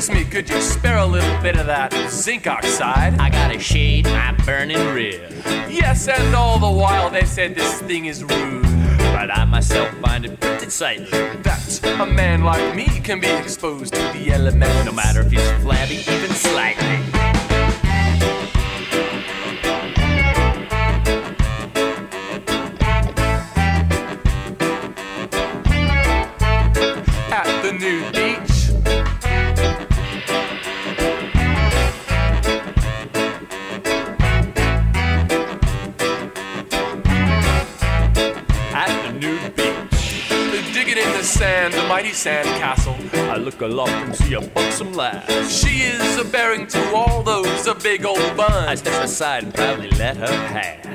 Excuse 0.00 0.24
me, 0.24 0.30
could 0.30 0.48
you 0.48 0.62
spare 0.62 0.96
a 0.96 1.04
little 1.04 1.42
bit 1.42 1.58
of 1.58 1.66
that 1.66 1.92
zinc 2.08 2.46
oxide? 2.46 3.18
I 3.18 3.28
gotta 3.28 3.58
shade 3.58 4.06
my 4.06 4.32
burning 4.46 4.94
rib. 4.94 5.30
Yes, 5.68 6.08
and 6.08 6.34
all 6.34 6.58
the 6.58 6.70
while 6.70 7.10
they 7.10 7.26
said 7.26 7.54
this 7.54 7.82
thing 7.82 8.06
is 8.06 8.24
rude. 8.24 8.62
But 9.12 9.30
I 9.30 9.44
myself 9.44 9.90
find 9.98 10.24
it 10.24 10.40
pretty 10.40 10.70
sightly. 10.70 11.10
That 11.42 11.98
a 12.00 12.06
man 12.06 12.44
like 12.44 12.74
me 12.74 12.86
can 12.86 13.20
be 13.20 13.28
exposed 13.28 13.92
to 13.92 14.00
the 14.14 14.32
elements. 14.32 14.86
No 14.86 14.92
matter 14.92 15.20
if 15.20 15.32
he's 15.32 15.50
flabby, 15.62 15.96
even 15.96 16.30
slightly. 16.30 17.19
Sand, 42.20 42.46
the 42.46 42.50
mighty 42.50 42.60
sand 42.60 42.60
castle. 42.60 42.96
I 43.30 43.36
look 43.36 43.60
aloft 43.60 43.92
and 43.92 44.14
see 44.14 44.34
a 44.34 44.40
buxom 44.40 44.92
lass. 44.92 45.50
She 45.50 45.82
is 45.82 46.18
a 46.18 46.24
bearing 46.24 46.66
to 46.66 46.94
all 46.94 47.22
those 47.22 47.66
a 47.66 47.74
big 47.74 48.04
old 48.04 48.36
bun. 48.36 48.68
I 48.68 48.74
step 48.74 49.02
aside 49.02 49.44
and 49.44 49.54
proudly 49.54 49.90
let 49.90 50.16
her 50.16 50.26
pass. 50.26 50.89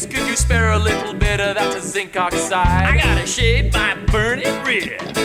Miss, 0.00 0.06
could 0.06 0.26
you 0.26 0.36
spare 0.36 0.72
a 0.72 0.78
little 0.78 1.12
bit 1.12 1.40
of 1.40 1.56
that 1.56 1.82
zinc 1.82 2.16
oxide? 2.16 2.86
I 2.86 2.96
gotta 2.96 3.26
shave 3.26 3.70
my 3.74 3.94
burning 4.06 4.64
rear. 4.64 5.19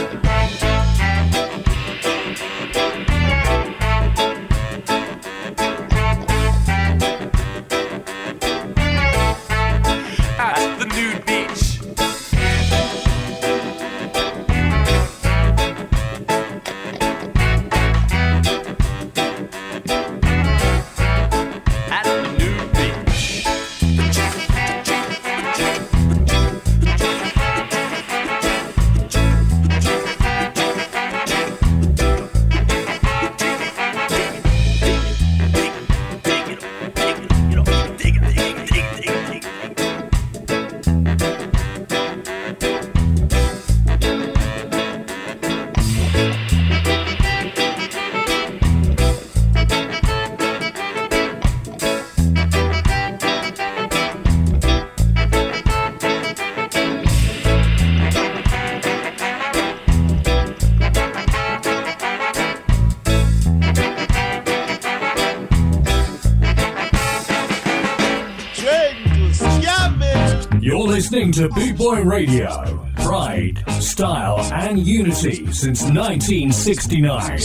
To 71.36 71.49
Boot 71.49 71.77
Boy 71.77 72.01
Radio. 72.01 72.88
Pride, 72.95 73.61
style, 73.81 74.39
and 74.53 74.79
unity 74.79 75.51
since 75.51 75.83
1969. 75.83 77.38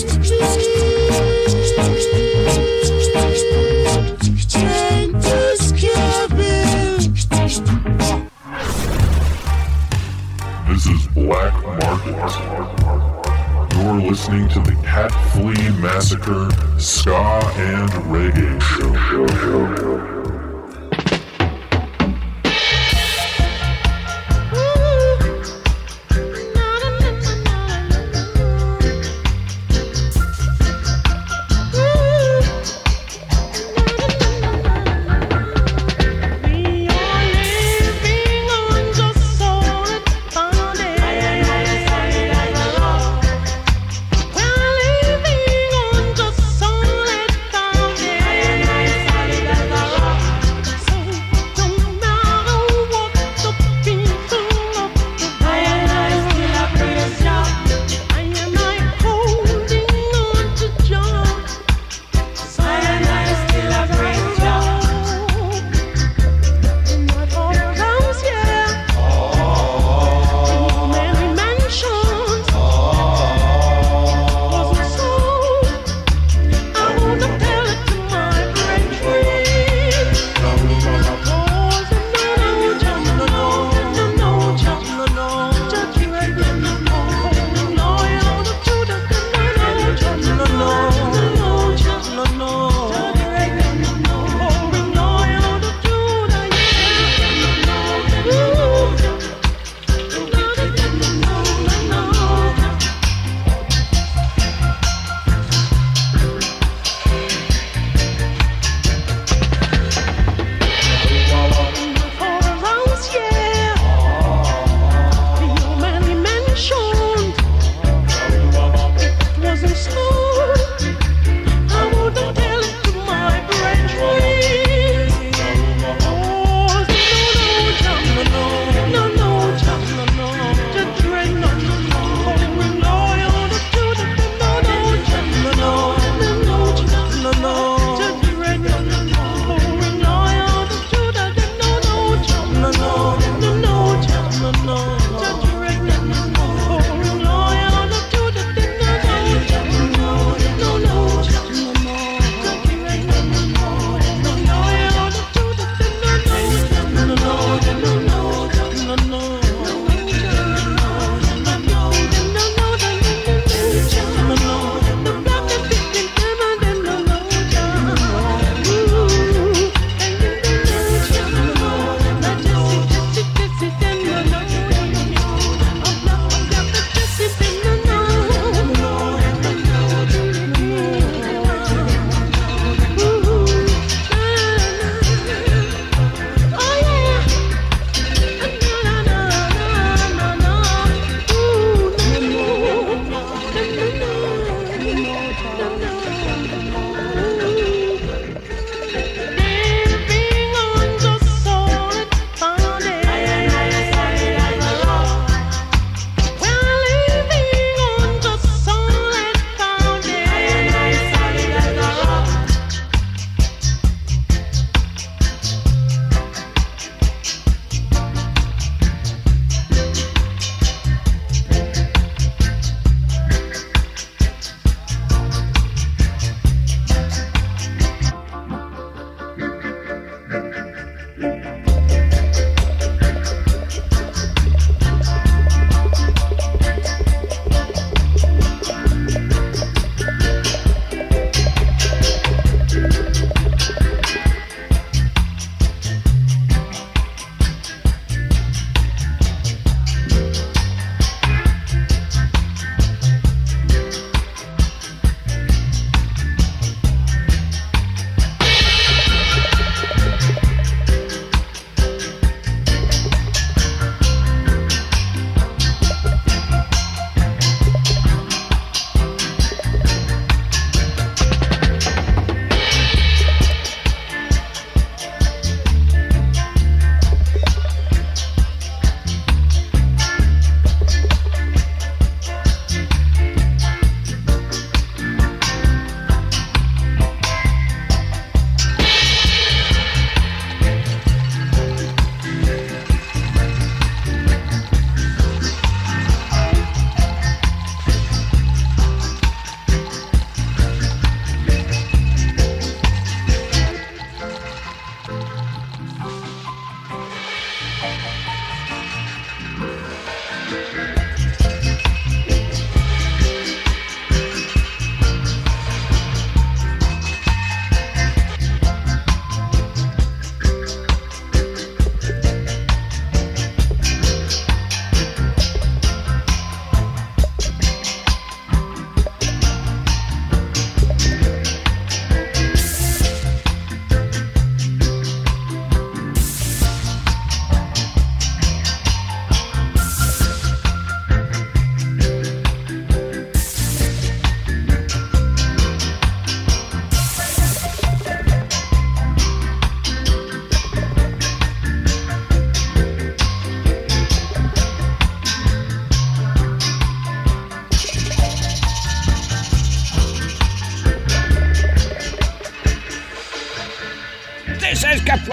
This 10.69 10.87
is 10.87 11.07
Black 11.09 11.53
Market. 11.65 12.15
You're 13.75 14.03
listening 14.09 14.49
to 14.51 14.61
the 14.61 14.81
Cat 14.85 15.11
Flea 15.33 15.71
Massacre 15.81 16.49
Ska 16.79 17.17
and 17.57 17.91
Reggae 18.07 18.61
Show. 18.63 20.20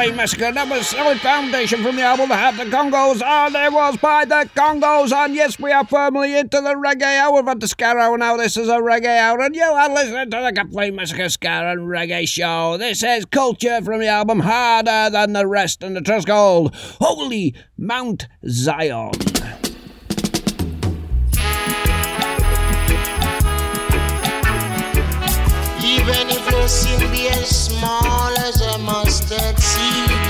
Hey 0.07 0.15
Massacre, 0.15 0.53
number 0.53 0.81
solid 0.83 1.19
foundation 1.19 1.83
from 1.83 1.97
the 1.97 2.01
album 2.01 2.29
Heart 2.29 2.59
of 2.59 2.71
the 2.71 2.77
Congos, 2.77 3.21
and 3.21 3.53
it 3.53 3.73
was 3.73 3.97
by 3.97 4.23
the 4.23 4.49
Congos, 4.55 5.11
and 5.11 5.35
yes, 5.35 5.59
we 5.59 5.69
are 5.73 5.85
firmly 5.85 6.37
into 6.37 6.61
the 6.61 6.75
reggae 6.75 7.19
hour 7.19 7.39
of 7.39 7.59
the 7.59 7.65
Scarrow 7.65 8.17
now. 8.17 8.37
This 8.37 8.55
is 8.55 8.69
a 8.69 8.77
reggae 8.77 9.19
hour, 9.19 9.41
and 9.41 9.53
you 9.53 9.63
are 9.63 9.93
listening 9.93 10.31
to 10.31 10.41
the 10.41 10.53
Complete 10.55 10.93
Massacre 10.93 11.27
Ska 11.27 11.49
and 11.49 11.89
Reggae 11.89 12.25
Show. 12.25 12.77
This 12.77 13.03
is 13.03 13.25
Culture 13.25 13.81
from 13.81 13.99
the 13.99 14.07
album 14.07 14.39
Harder 14.39 15.09
Than 15.11 15.33
the 15.33 15.45
Rest, 15.45 15.83
and 15.83 15.93
the 15.93 15.99
track 15.99 16.23
Holy 16.29 17.53
Mount 17.77 18.29
Zion. 18.47 19.11
Even 25.83 26.36
seem 26.67 26.99
be 27.11 27.29
as 27.29 27.47
small 27.47 28.37
as 28.39 28.59
a 28.59 28.77
mustard 28.77 29.57
seed. 29.57 30.26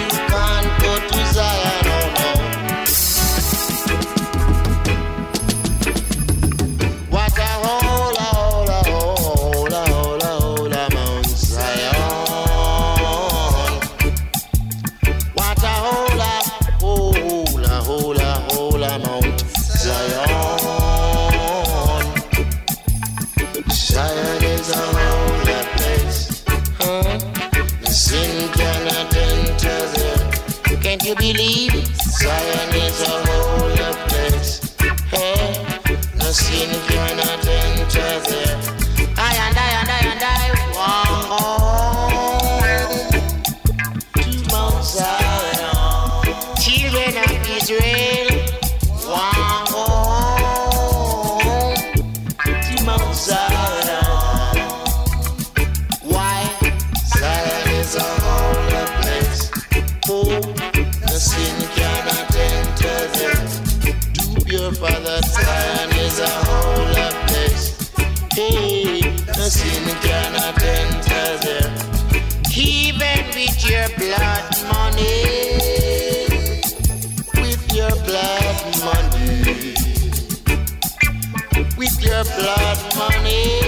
blood 82.37 82.77
money. 82.95 83.59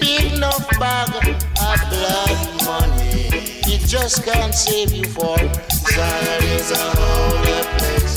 Big 0.00 0.32
enough 0.34 0.66
bag 0.78 1.10
of 1.10 1.80
blood 1.90 2.38
money. 2.64 3.28
It 3.72 3.82
just 3.86 4.24
can't 4.24 4.54
save 4.54 4.92
you 4.92 5.04
for 5.04 5.36
Zion 5.94 6.42
is 6.56 6.70
a 6.70 6.84
holy 7.00 7.60
place. 7.76 8.14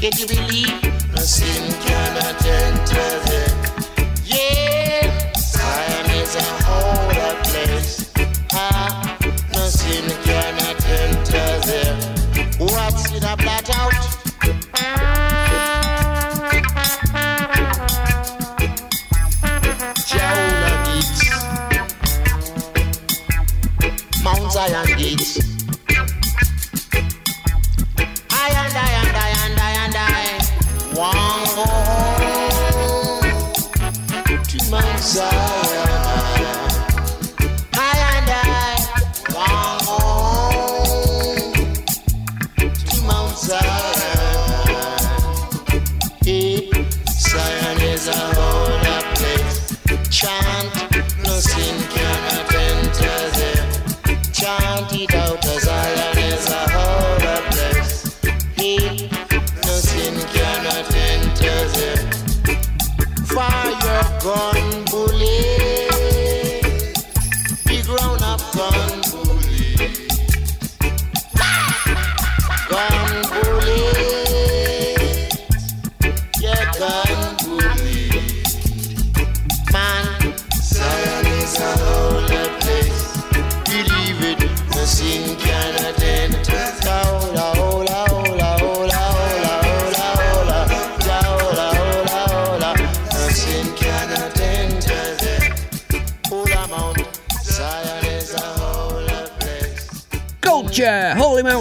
Can 0.00 0.12
you 0.18 0.26
believe? 0.26 1.12
No 1.12 1.20
sin 1.20 1.72
cannot 1.84 2.44
enter 2.46 3.29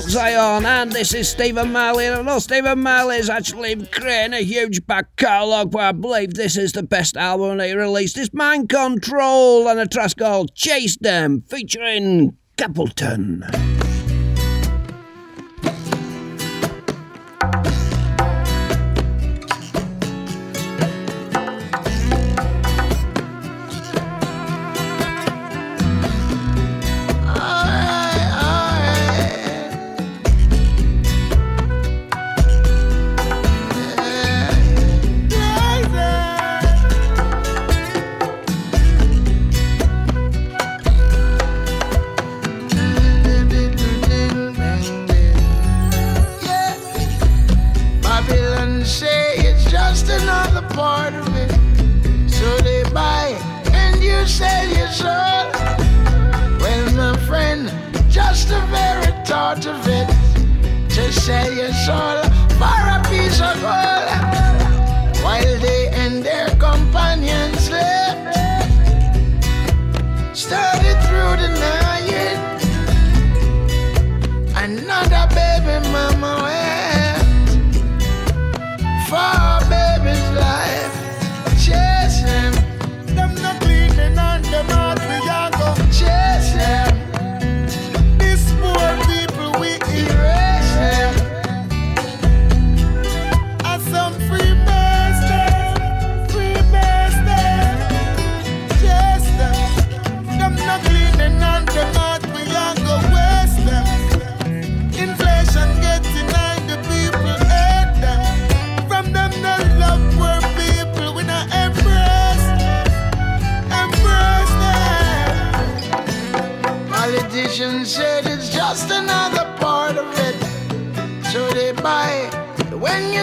Zion, 0.10 0.65
and 0.65 0.91
this 0.91 1.14
is 1.14 1.30
Stephen 1.30 1.72
Marley. 1.72 2.07
And 2.07 2.15
I 2.15 2.22
know 2.23 2.40
Stephen 2.40 2.81
Marley 2.81 3.18
is 3.18 3.30
actually 3.30 3.76
creating 3.88 4.34
a 4.34 4.41
huge 4.41 4.86
back 4.88 5.15
catalogue, 5.18 5.69
but 5.69 5.81
I 5.81 5.91
believe 5.91 6.34
this 6.34 6.57
is 6.57 6.72
the 6.72 6.81
best 6.81 7.15
album 7.15 7.60
he 7.60 7.73
released. 7.73 8.18
It's 8.18 8.34
Mind 8.34 8.69
Control 8.69 9.68
and 9.69 9.80
a 9.80 9.88
track 9.88 10.15
called 10.18 10.56
Chase 10.56 10.98
Them, 10.98 11.44
featuring 11.48 12.36
Capleton. 12.57 13.89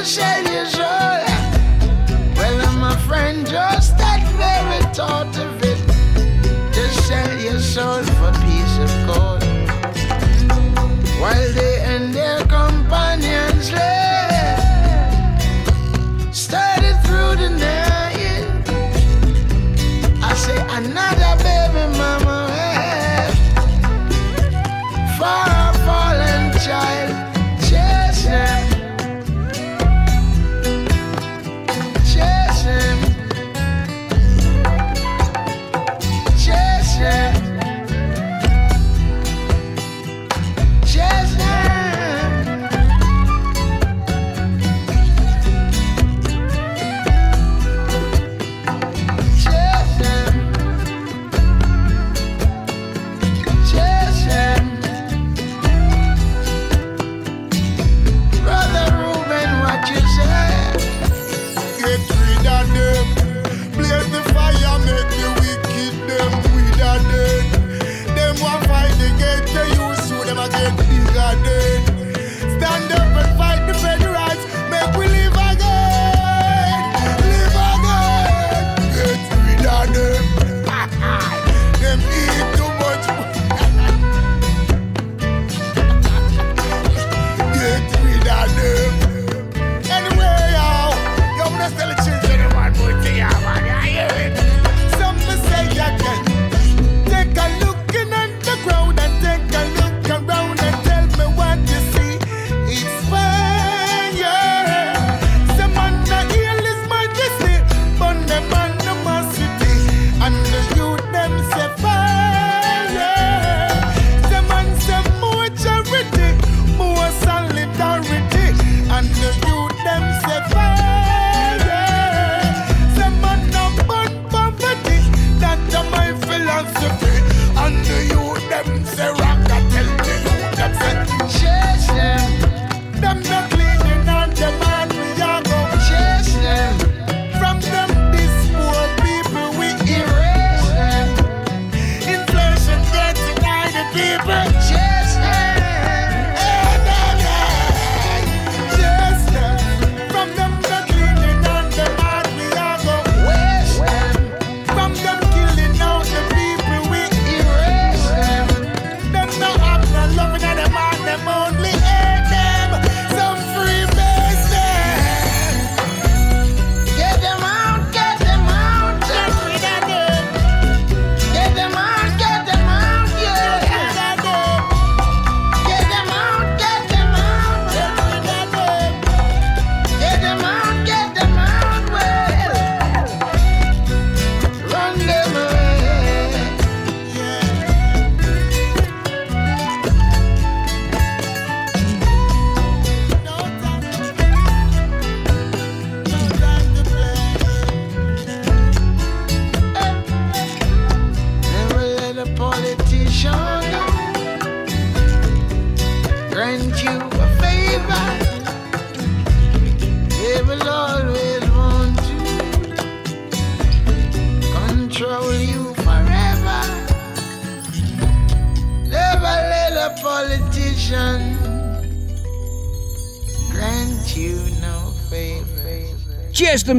shit. 0.07 0.36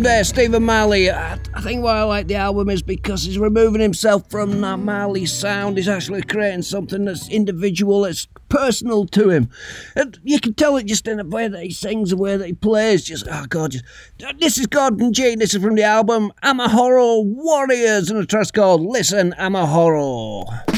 There, 0.02 0.24
Stephen 0.24 0.64
Marley. 0.64 1.10
I, 1.10 1.34
I, 1.54 1.62
think 1.62 1.84
why 1.84 1.98
I 1.98 2.04
like 2.04 2.28
the 2.28 2.36
album 2.36 2.70
is 2.70 2.82
because 2.82 3.24
he's 3.24 3.40
removing 3.40 3.82
himself 3.82 4.30
from 4.30 4.62
that 4.62 4.78
Marley 4.78 5.26
sound. 5.26 5.78
He's 5.78 5.88
actually 5.88 6.22
creating 6.22 6.62
something 6.62 7.06
that's 7.06 7.30
individual, 7.30 8.02
that's 8.02 8.28
personal 8.50 9.06
to 9.08 9.30
him. 9.30 9.50
And 9.96 10.20
you 10.24 10.40
can 10.40 10.54
tell 10.54 10.78
it 10.78 10.86
just 10.86 11.08
in 11.08 11.18
the 11.18 11.26
way 11.26 11.48
that 11.48 11.64
he 11.64 11.72
sings, 11.72 12.12
the 12.12 12.18
way 12.18 12.38
that 12.38 12.46
he 12.46 12.54
plays. 12.54 13.06
Just, 13.06 13.28
oh, 13.30 13.46
gorgeous. 13.50 13.82
This 14.40 14.58
is 14.58 14.68
Gordon 14.68 15.14
G. 15.14 15.36
This 15.36 15.54
is 15.54 15.62
from 15.62 15.76
the 15.76 15.84
album 15.84 16.32
I'm 16.44 16.60
a 16.60 16.70
Horror 16.70 17.22
Warriors, 17.22 18.10
and 18.10 18.20
a 18.20 18.26
trust 18.26 18.54
called 18.54 18.82
Listen, 18.82 19.34
I'm 19.38 19.56
a 19.56 19.66
Horror. 19.66 20.77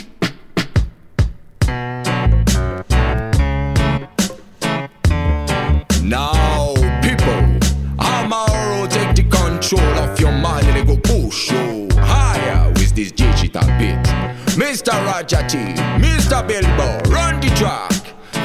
Mr. 15.22 16.48
Bilbo, 16.48 16.98
run 17.12 17.42
the 17.42 17.50
track, 17.50 17.92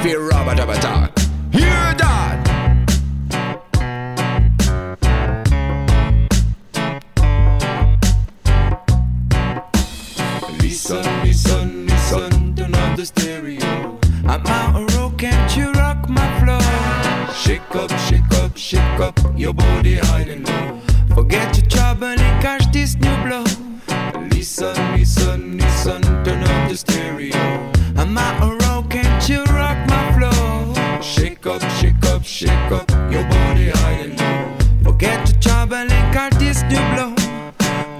fear 0.02 0.20
Robert 0.28 0.58
of 0.58 0.68
attack. 0.70 1.16
Hear 1.52 1.94
that? 1.98 2.40
Listen, 10.60 11.04
listen, 11.22 11.86
listen, 11.86 12.56
turn 12.56 12.74
on 12.74 12.96
the 12.96 13.06
stereo. 13.06 13.96
I'm 14.26 14.44
out 14.44 14.74
of 14.74 14.96
rock, 14.96 15.16
can't 15.16 15.56
you 15.56 15.70
rock 15.72 16.08
my 16.08 16.26
flow? 16.40 16.58
Shake 17.34 17.72
up, 17.76 17.90
shake 18.00 18.32
up, 18.42 18.56
shake 18.56 19.00
up 19.00 19.16
your 19.36 19.54
body 19.54 19.94
high 19.94 20.22
and 20.22 20.44
low. 20.48 20.80
Forget 21.14 21.56
your 21.56 21.66
trouble 21.66 22.06
and 22.06 22.42
catch 22.42 22.72
this 22.72 22.96
new 22.96 23.16
blow. 23.24 23.44
Listen, 24.28 24.74
listen, 24.96 25.58
listen, 25.58 26.02
turn 26.24 26.43
stereo. 26.76 27.72
I'm 27.96 28.16
out 28.18 28.42
on 28.42 28.58
road, 28.58 28.90
can't 28.90 29.28
you 29.28 29.42
rock 29.44 29.78
my 29.88 30.04
flow? 30.16 31.00
Shake 31.00 31.46
up, 31.46 31.62
shake 31.78 32.04
up, 32.06 32.24
shake 32.24 32.70
up 32.72 32.90
your 33.10 33.24
body 33.28 33.70
didn't 34.04 34.16
know. 34.16 34.56
Forget 34.82 35.28
your 35.28 35.40
trouble 35.40 35.76
and 35.76 36.14
cut 36.14 36.32
this 36.38 36.62
new 36.62 36.84
blow. 36.94 37.14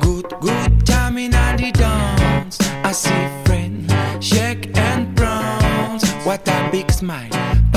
Good, 0.01 0.40
good 0.40 0.86
time 0.86 1.18
in 1.18 1.30
the 1.30 1.70
dance. 1.72 2.59
I 2.82 2.92
see 2.92 3.26
friends 3.44 3.92
shake 4.24 4.76
and 4.76 5.14
bronze. 5.14 6.09
What 6.24 6.46
a 6.48 6.68
big 6.70 6.90
smile 6.90 7.30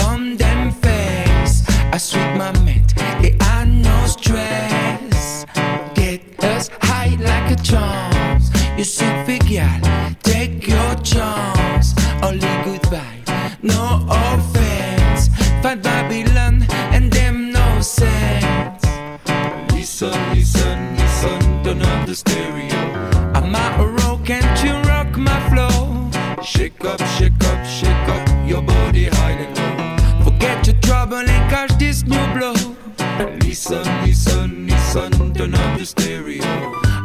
on 0.07 0.37
them 0.37 0.71
face. 0.71 1.63
I 1.93 1.97
sweet 1.97 2.35
my 2.35 2.51
mint, 2.65 2.93
it 3.23 3.35
I 3.41 3.65
no 3.65 4.05
stress. 4.07 5.45
Get 5.95 6.21
us 6.43 6.69
high 6.81 7.15
like 7.19 7.51
a 7.51 7.61
chance. 7.61 8.49
You 8.77 8.83
see, 8.83 9.25
figure 9.25 9.79
sunny, 33.67 34.13
sunny, 34.13 34.77
sun. 34.91 35.11
Turn 35.33 35.53
up 35.53 35.77
the 35.77 35.85
stereo. 35.85 36.45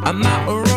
I'm 0.05 0.23
out. 0.23 0.47
around. 0.47 0.72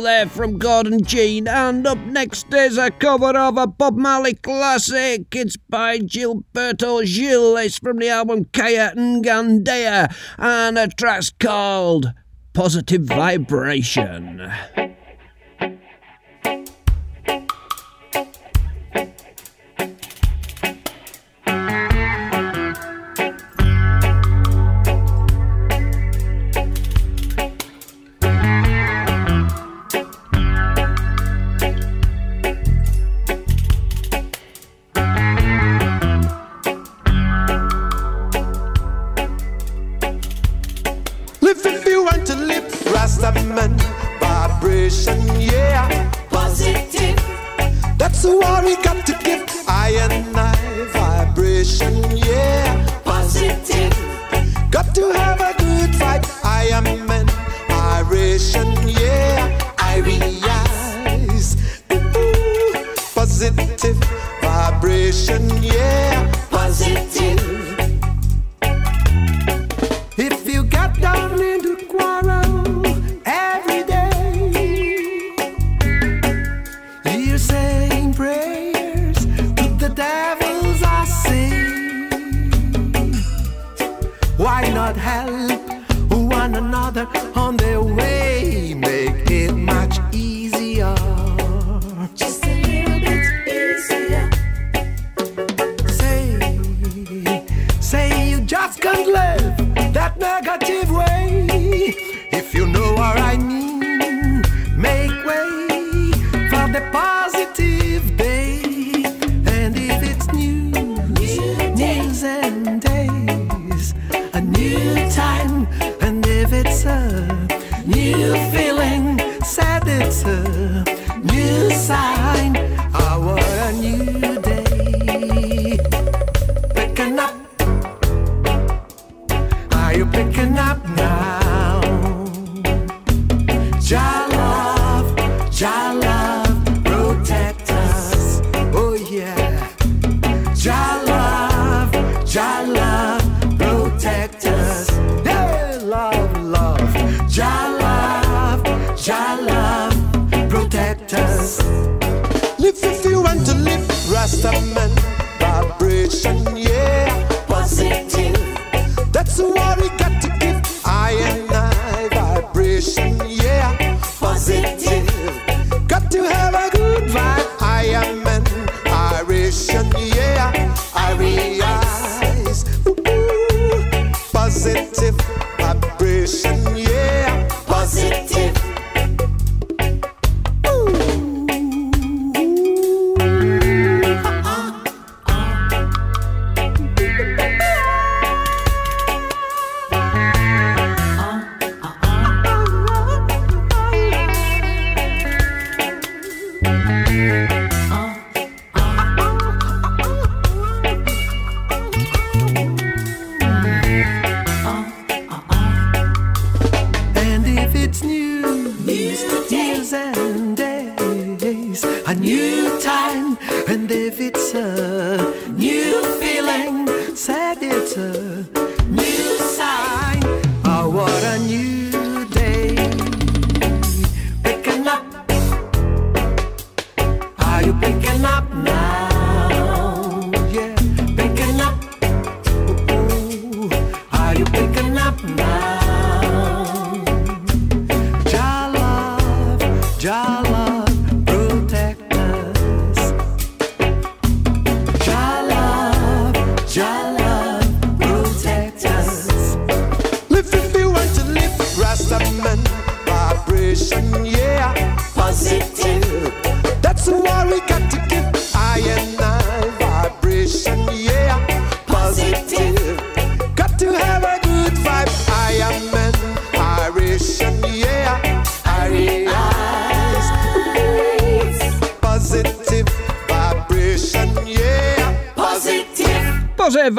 there 0.00 0.26
from 0.26 0.58
Gordon 0.58 1.02
Jean, 1.04 1.48
and 1.48 1.86
up 1.86 1.98
next 1.98 2.52
is 2.52 2.78
a 2.78 2.90
cover 2.90 3.36
of 3.36 3.56
a 3.56 3.66
Bob 3.66 3.96
Marley 3.96 4.34
classic. 4.34 5.34
It's 5.34 5.56
by 5.56 5.98
Gilberto 5.98 7.04
Gil. 7.04 7.56
It's 7.56 7.78
from 7.78 7.98
the 7.98 8.08
album 8.08 8.44
Kaya 8.52 8.92
N'Gan 8.96 9.64
Daya, 9.64 10.14
and 10.38 10.76
the 10.76 10.90
track's 10.96 11.30
called 11.30 12.12
Positive 12.52 13.02
Vibration. 13.02 14.50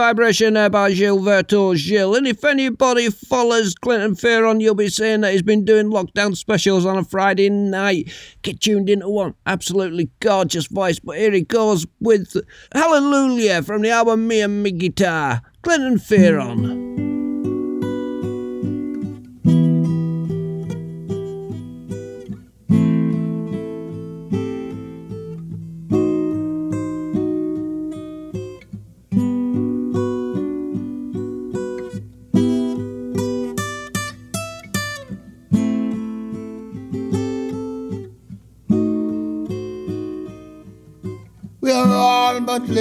Vibration 0.07 0.53
there 0.53 0.69
by 0.69 0.93
Gilberto 0.93 1.75
Gil. 1.75 2.15
And 2.15 2.25
if 2.25 2.45
anybody 2.45 3.09
follows 3.09 3.75
Clinton 3.75 4.15
Fearon, 4.15 4.61
you'll 4.61 4.73
be 4.73 4.87
seeing 4.87 5.19
that 5.19 5.33
he's 5.33 5.41
been 5.41 5.65
doing 5.65 5.87
lockdown 5.87 6.37
specials 6.37 6.85
on 6.85 6.97
a 6.97 7.03
Friday 7.03 7.49
night. 7.49 8.09
Get 8.41 8.61
tuned 8.61 8.89
into 8.89 9.09
one. 9.09 9.33
Absolutely 9.45 10.09
gorgeous 10.21 10.67
voice. 10.67 10.97
But 10.97 11.17
here 11.17 11.33
he 11.33 11.41
goes 11.41 11.85
with 11.99 12.37
Hallelujah 12.71 13.63
from 13.63 13.81
the 13.81 13.89
album 13.89 14.29
Me 14.29 14.39
and 14.39 14.63
Me 14.63 14.71
Guitar. 14.71 15.41
Clinton 15.61 15.97
Fearon. 15.97 16.77
We 16.77 16.86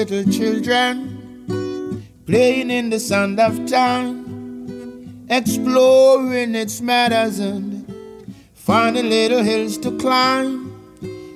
little 0.08 0.32
children 0.32 2.04
playing 2.26 2.70
in 2.70 2.90
the 2.90 3.00
sand 3.00 3.40
of 3.40 3.66
time, 3.66 5.26
exploring 5.28 6.54
its 6.54 6.80
matters 6.80 7.40
and 7.40 7.84
finding 8.54 9.08
little 9.08 9.42
hills 9.42 9.76
to 9.76 9.90
climb. 9.98 10.72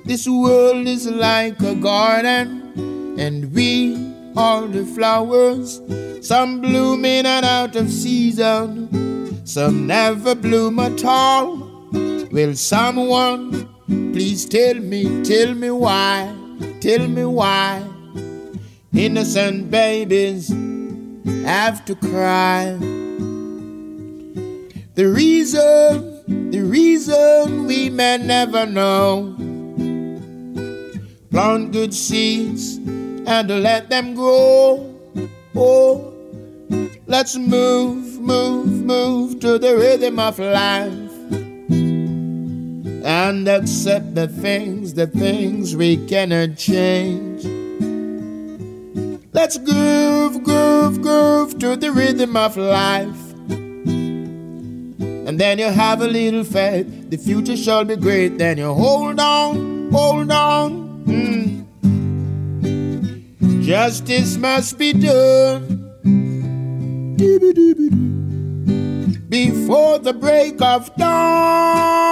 This 0.04 0.28
world 0.28 0.86
is 0.86 1.08
like 1.08 1.60
a 1.62 1.74
garden, 1.74 3.18
and 3.18 3.52
we 3.52 3.96
are 4.36 4.68
the 4.68 4.84
flowers, 4.86 5.80
some 6.20 6.60
blooming 6.60 7.26
and 7.26 7.44
out 7.44 7.74
of 7.74 7.90
season, 7.90 9.44
some 9.44 9.88
never 9.88 10.36
bloom 10.36 10.78
at 10.78 11.04
all. 11.04 11.56
Will 12.30 12.54
someone 12.54 13.68
please 14.12 14.44
tell 14.46 14.76
me, 14.76 15.24
tell 15.24 15.54
me 15.54 15.70
why? 15.70 16.32
Tell 16.80 17.08
me 17.08 17.24
why 17.24 17.89
innocent 18.94 19.70
babies 19.70 20.48
have 21.44 21.84
to 21.84 21.94
cry. 21.94 22.76
The 24.94 25.06
reason, 25.06 26.50
the 26.50 26.62
reason 26.62 27.66
we 27.66 27.90
may 27.90 28.18
never 28.18 28.66
know. 28.66 29.36
Plant 31.30 31.72
good 31.72 31.94
seeds 31.94 32.76
and 32.76 33.48
let 33.62 33.88
them 33.88 34.14
grow. 34.14 34.94
Oh, 35.54 36.12
let's 37.06 37.36
move, 37.36 38.20
move, 38.20 38.66
move 38.84 39.40
to 39.40 39.58
the 39.58 39.76
rhythm 39.76 40.18
of 40.18 40.38
life 40.38 41.10
and 43.04 43.48
accept 43.48 44.14
the 44.14 44.28
things, 44.28 44.94
the 44.94 45.06
things 45.06 45.76
we 45.76 45.96
cannot 46.06 46.56
change. 46.56 47.59
Let's 49.42 49.56
groove, 49.56 50.44
groove, 50.44 51.00
groove 51.00 51.58
to 51.60 51.74
the 51.74 51.90
rhythm 51.92 52.36
of 52.36 52.58
life. 52.58 53.32
And 55.26 55.40
then 55.40 55.58
you 55.58 55.70
have 55.70 56.02
a 56.02 56.06
little 56.06 56.44
faith, 56.44 57.08
the 57.08 57.16
future 57.16 57.56
shall 57.56 57.86
be 57.86 57.96
great. 57.96 58.36
Then 58.36 58.58
you 58.58 58.74
hold 58.74 59.18
on, 59.18 59.90
hold 59.90 60.30
on. 60.30 61.04
mm. 61.06 61.64
Justice 63.64 64.36
must 64.36 64.76
be 64.76 64.92
done 64.92 65.88
before 69.30 70.00
the 70.00 70.12
break 70.12 70.60
of 70.60 70.94
dawn. 70.96 72.10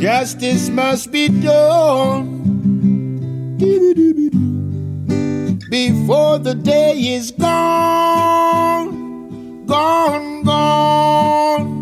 Justice 0.00 0.70
must 0.70 1.12
be 1.12 1.28
done 1.28 2.51
before 5.70 6.38
the 6.38 6.54
day 6.54 6.98
is 6.98 7.30
gone, 7.30 8.86
gone, 9.66 10.42
gone. 10.42 11.72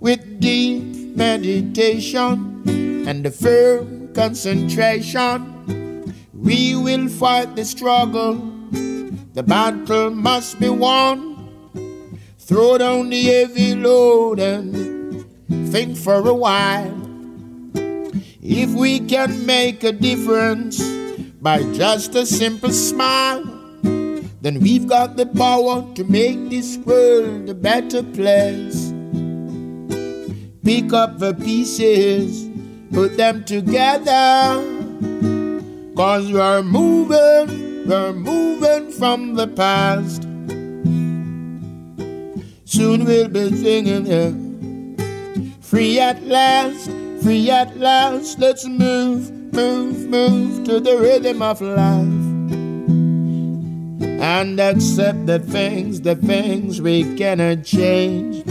With 0.00 0.40
deep 0.40 1.16
meditation 1.16 2.62
and 3.08 3.26
a 3.26 3.30
firm 3.30 4.12
concentration, 4.14 6.14
we 6.32 6.76
will 6.76 7.08
fight 7.08 7.56
the 7.56 7.64
struggle. 7.64 8.34
The 9.34 9.42
battle 9.42 10.10
must 10.10 10.60
be 10.60 10.68
won 10.68 11.34
throw 12.46 12.76
down 12.76 13.08
the 13.08 13.22
heavy 13.22 13.74
load 13.74 14.38
and 14.38 15.24
think 15.72 15.96
for 15.96 16.28
a 16.28 16.34
while. 16.34 17.03
If 18.46 18.74
we 18.74 19.00
can 19.00 19.46
make 19.46 19.84
a 19.84 19.92
difference 19.92 20.78
by 21.40 21.62
just 21.72 22.14
a 22.14 22.26
simple 22.26 22.72
smile, 22.72 23.42
then 24.42 24.60
we've 24.60 24.86
got 24.86 25.16
the 25.16 25.24
power 25.24 25.82
to 25.94 26.04
make 26.04 26.50
this 26.50 26.76
world 26.76 27.48
a 27.48 27.54
better 27.54 28.02
place. 28.02 28.92
Pick 30.62 30.92
up 30.92 31.18
the 31.18 31.32
pieces, 31.32 32.50
put 32.92 33.16
them 33.16 33.44
together. 33.44 34.60
Cause 35.96 36.30
we're 36.30 36.62
moving, 36.62 37.88
we're 37.88 38.12
moving 38.12 38.92
from 38.92 39.36
the 39.36 39.46
past. 39.46 40.24
Soon 42.66 43.06
we'll 43.06 43.28
be 43.28 43.56
singing. 43.56 44.96
Free 45.62 45.98
at 45.98 46.22
last, 46.24 46.90
free 47.24 47.50
at 47.50 47.74
last. 47.78 48.38
Let's 48.38 48.66
move, 48.66 49.32
move, 49.54 50.08
move 50.10 50.64
to 50.64 50.78
the 50.78 50.98
rhythm 50.98 51.40
of 51.40 51.62
life. 51.62 52.20
And 54.20 54.60
accept 54.60 55.24
the 55.24 55.38
things, 55.38 56.02
the 56.02 56.16
things 56.16 56.82
we 56.82 57.16
cannot 57.16 57.64
change. 57.64 58.44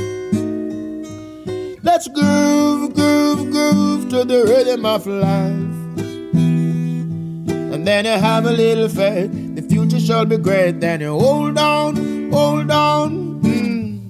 Let's 1.83 2.07
groove, 2.07 2.95
groove, 2.95 3.51
groove 3.51 4.09
to 4.09 4.23
the 4.23 4.43
rhythm 4.43 4.87
of 4.87 5.05
life. 5.05 5.73
And 7.73 7.85
then 7.85 8.05
you 8.05 8.11
have 8.11 8.45
a 8.47 8.51
little 8.51 8.89
faith, 8.89 9.55
the 9.55 9.61
future 9.61 9.99
shall 9.99 10.25
be 10.25 10.37
great. 10.37 10.79
Then 10.79 11.01
you 11.01 11.11
hold 11.11 11.59
on, 11.59 12.31
hold 12.31 12.71
on. 12.71 13.39
mm. 13.43 14.09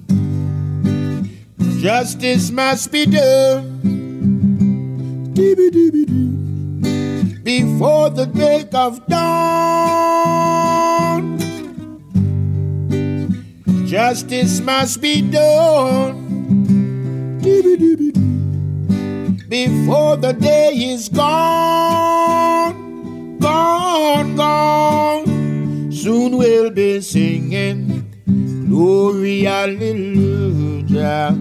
Justice 1.82 2.50
must 2.50 2.90
be 2.90 3.04
done. 3.04 4.03
Before 7.42 8.08
the 8.08 8.30
break 8.32 8.72
of 8.72 9.04
dawn. 9.08 9.34
Justice 13.84 14.60
must 14.60 15.02
be 15.02 15.22
done. 15.22 16.22
Before 19.48 20.16
the 20.16 20.32
day 20.32 20.70
is 20.72 21.08
gone, 21.08 22.76
gone, 23.38 24.36
gone. 24.36 25.92
Soon 25.92 26.36
we'll 26.36 26.70
be 26.70 27.00
singing 27.00 28.04
glory, 28.68 29.42
hallelujah. 29.42 31.36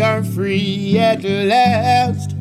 We 0.00 0.06
are 0.06 0.24
free 0.24 0.98
at 0.98 1.22
last. 1.22 2.34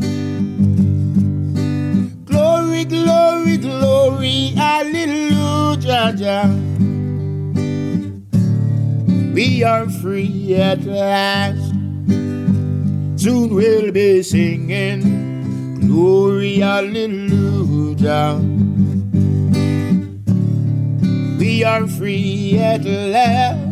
Glory, 2.23 2.86
glory, 2.86 3.57
glory, 3.57 4.53
hallelujah. 4.56 6.48
We 9.34 9.61
are 9.65 9.90
free 9.90 10.56
at 10.56 10.86
last. 10.86 11.73
Soon 13.22 13.53
we'll 13.53 13.91
be 13.91 14.23
singing 14.23 15.81
glory, 15.86 16.60
hallelujah. 16.60 18.40
We 21.38 21.65
are 21.65 21.86
free 21.88 22.57
at 22.57 22.86
last. 22.86 23.68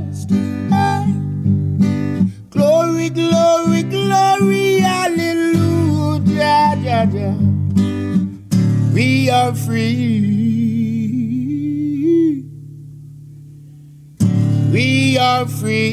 Glory, 2.77 3.09
glory, 3.09 3.81
glory, 3.81 4.77
hallelujah. 4.77 6.27
Yeah, 6.77 7.09
yeah. 7.11 7.35
We 8.93 9.31
are 9.31 9.55
free. 9.55 10.21
We 14.71 15.17
are 15.17 15.47
free. 15.47 15.87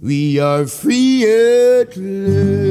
We 0.00 0.40
are 0.40 0.66
free 0.66 1.24
at 1.24 1.94
last. 1.98 2.69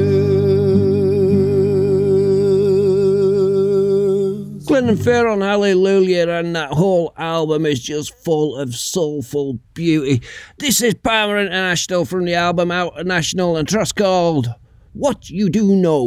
Clinton 4.70 4.94
Fearon 4.94 5.42
Hallelujah 5.42 6.28
and 6.28 6.54
that 6.54 6.70
whole 6.70 7.12
album 7.16 7.66
is 7.66 7.82
just 7.82 8.14
full 8.22 8.56
of 8.56 8.72
soulful 8.76 9.58
beauty. 9.74 10.22
This 10.58 10.80
is 10.80 10.94
Power 10.94 11.40
International 11.40 12.04
from 12.04 12.24
the 12.24 12.34
album 12.36 12.70
Out 12.70 13.04
National 13.04 13.56
and 13.56 13.66
Trust 13.66 13.96
called 13.96 14.54
What 14.92 15.28
You 15.28 15.50
Do 15.50 15.74
Know. 15.74 16.06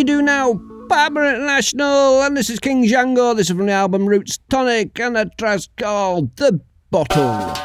you 0.00 0.04
do 0.04 0.22
now? 0.22 0.54
Barbara 0.88 1.34
International, 1.34 2.22
and 2.22 2.34
this 2.34 2.48
is 2.48 2.58
King 2.58 2.84
Django. 2.84 3.36
This 3.36 3.50
is 3.50 3.56
from 3.56 3.66
the 3.66 3.72
album 3.72 4.06
Roots 4.06 4.38
Tonic, 4.48 4.98
and 4.98 5.14
the 5.14 5.30
track's 5.36 5.68
called 5.76 6.34
The 6.36 6.58
Bottle. 6.90 7.59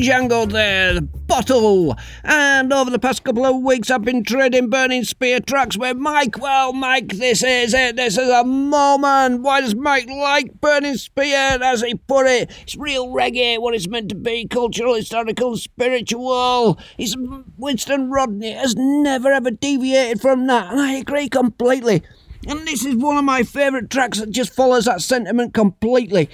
Django 0.00 0.50
there, 0.50 0.94
the 0.94 1.02
bottle. 1.02 1.96
And 2.24 2.72
over 2.72 2.90
the 2.90 2.98
past 2.98 3.24
couple 3.24 3.44
of 3.44 3.62
weeks, 3.62 3.90
I've 3.90 4.02
been 4.02 4.24
trading 4.24 4.70
Burning 4.70 5.04
Spear 5.04 5.40
tracks 5.40 5.76
with 5.76 5.96
Mike. 5.96 6.38
Well, 6.38 6.72
Mike, 6.72 7.08
this 7.14 7.42
is 7.42 7.74
it. 7.74 7.96
This 7.96 8.16
is 8.16 8.28
a 8.28 8.44
moment. 8.44 9.42
Why 9.42 9.60
does 9.60 9.74
Mike 9.74 10.08
like 10.08 10.60
Burning 10.60 10.96
Spear? 10.96 11.58
As 11.62 11.82
he 11.82 11.94
put 11.94 12.26
it, 12.26 12.50
it's 12.62 12.76
real 12.76 13.08
reggae, 13.08 13.60
what 13.60 13.74
it's 13.74 13.88
meant 13.88 14.08
to 14.08 14.14
be 14.14 14.46
cultural, 14.46 14.94
historical, 14.94 15.56
spiritual. 15.56 16.78
He's 16.96 17.16
Winston 17.56 18.10
Rodney 18.10 18.52
has 18.52 18.74
never 18.76 19.32
ever 19.32 19.50
deviated 19.50 20.20
from 20.20 20.46
that, 20.46 20.72
and 20.72 20.80
I 20.80 20.92
agree 20.94 21.28
completely. 21.28 22.02
And 22.46 22.66
this 22.66 22.84
is 22.84 22.96
one 22.96 23.16
of 23.16 23.24
my 23.24 23.42
favourite 23.42 23.90
tracks 23.90 24.20
that 24.20 24.30
just 24.30 24.54
follows 24.54 24.84
that 24.86 25.02
sentiment 25.02 25.54
completely. 25.54 26.30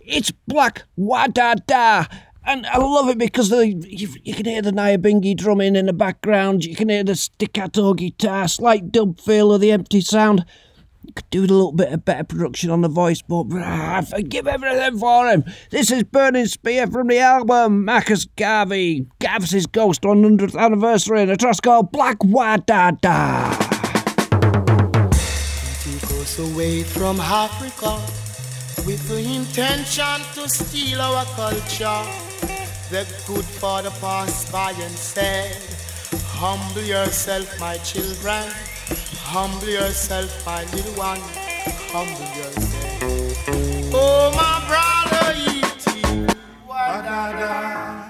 It's 0.00 0.30
Black 0.46 0.82
Wadada. 0.98 2.08
And 2.44 2.66
I 2.66 2.78
love 2.78 3.08
it 3.08 3.18
because 3.18 3.50
the, 3.50 3.68
you, 3.68 4.08
you 4.22 4.34
can 4.34 4.46
hear 4.46 4.62
the 4.62 4.70
Nyabingi 4.70 5.36
drumming 5.36 5.76
in 5.76 5.86
the 5.86 5.92
background. 5.92 6.64
You 6.64 6.74
can 6.74 6.88
hear 6.88 7.04
the 7.04 7.14
staccato 7.14 7.94
guitar, 7.94 8.48
slight 8.48 8.90
dub 8.90 9.20
feel 9.20 9.52
of 9.52 9.60
the 9.60 9.72
empty 9.72 10.00
sound. 10.00 10.44
You 11.04 11.12
Could 11.14 11.30
do 11.30 11.40
with 11.42 11.50
a 11.50 11.54
little 11.54 11.72
bit 11.72 11.92
of 11.92 12.04
better 12.04 12.24
production 12.24 12.70
on 12.70 12.82
the 12.82 12.88
voice, 12.88 13.22
but 13.22 13.46
ah, 13.52 13.98
I 13.98 14.00
forgive 14.02 14.46
everything 14.46 14.98
for 14.98 15.28
him. 15.28 15.44
This 15.70 15.90
is 15.90 16.04
Burning 16.04 16.46
Spear 16.46 16.86
from 16.86 17.08
the 17.08 17.18
album 17.18 17.84
Marcus 17.84 18.26
Garvey, 18.36 19.06
Garvey's 19.18 19.66
Ghost 19.66 20.02
100th 20.02 20.58
anniversary, 20.58 21.22
and 21.22 21.30
a 21.30 21.36
track 21.36 21.62
called 21.62 21.92
Black 21.92 22.18
Wadada. 22.18 23.50
Take 25.82 26.10
us 26.20 26.38
away 26.38 26.82
from 26.82 27.18
Africa 27.20 28.29
with 28.86 29.08
the 29.08 29.18
intention 29.18 30.20
to 30.34 30.48
steal 30.48 31.00
our 31.00 31.24
culture. 31.36 32.02
The 32.90 33.06
good 33.26 33.44
father 33.44 33.90
passed 34.00 34.50
by 34.52 34.70
and 34.72 34.94
said, 34.94 35.56
Humble 36.28 36.82
yourself, 36.82 37.58
my 37.60 37.76
children. 37.78 38.44
Humble 39.22 39.68
yourself, 39.68 40.30
my 40.46 40.64
little 40.72 40.94
one. 40.94 41.20
Humble 41.92 42.30
yourself. 42.36 43.90
Oh, 43.92 44.32
my 44.34 44.56
brother, 44.66 45.38
E.T. 45.38 46.26
Wadada. 46.68 48.09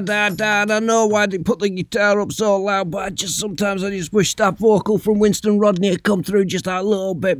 Dad, 0.00 0.36
Dad. 0.36 0.70
I 0.70 0.78
know 0.78 1.06
why 1.06 1.26
they 1.26 1.38
put 1.38 1.60
the 1.60 1.68
guitar 1.68 2.20
up 2.20 2.32
so 2.32 2.56
loud, 2.56 2.90
but 2.90 2.98
I 3.04 3.10
just 3.10 3.38
sometimes 3.38 3.84
I 3.84 3.90
just 3.90 4.12
wish 4.12 4.34
that 4.36 4.58
vocal 4.58 4.98
from 4.98 5.18
Winston 5.18 5.58
Rodney 5.58 5.88
had 5.88 6.02
come 6.02 6.22
through 6.22 6.46
just 6.46 6.66
a 6.66 6.82
little 6.82 7.14
bit. 7.14 7.38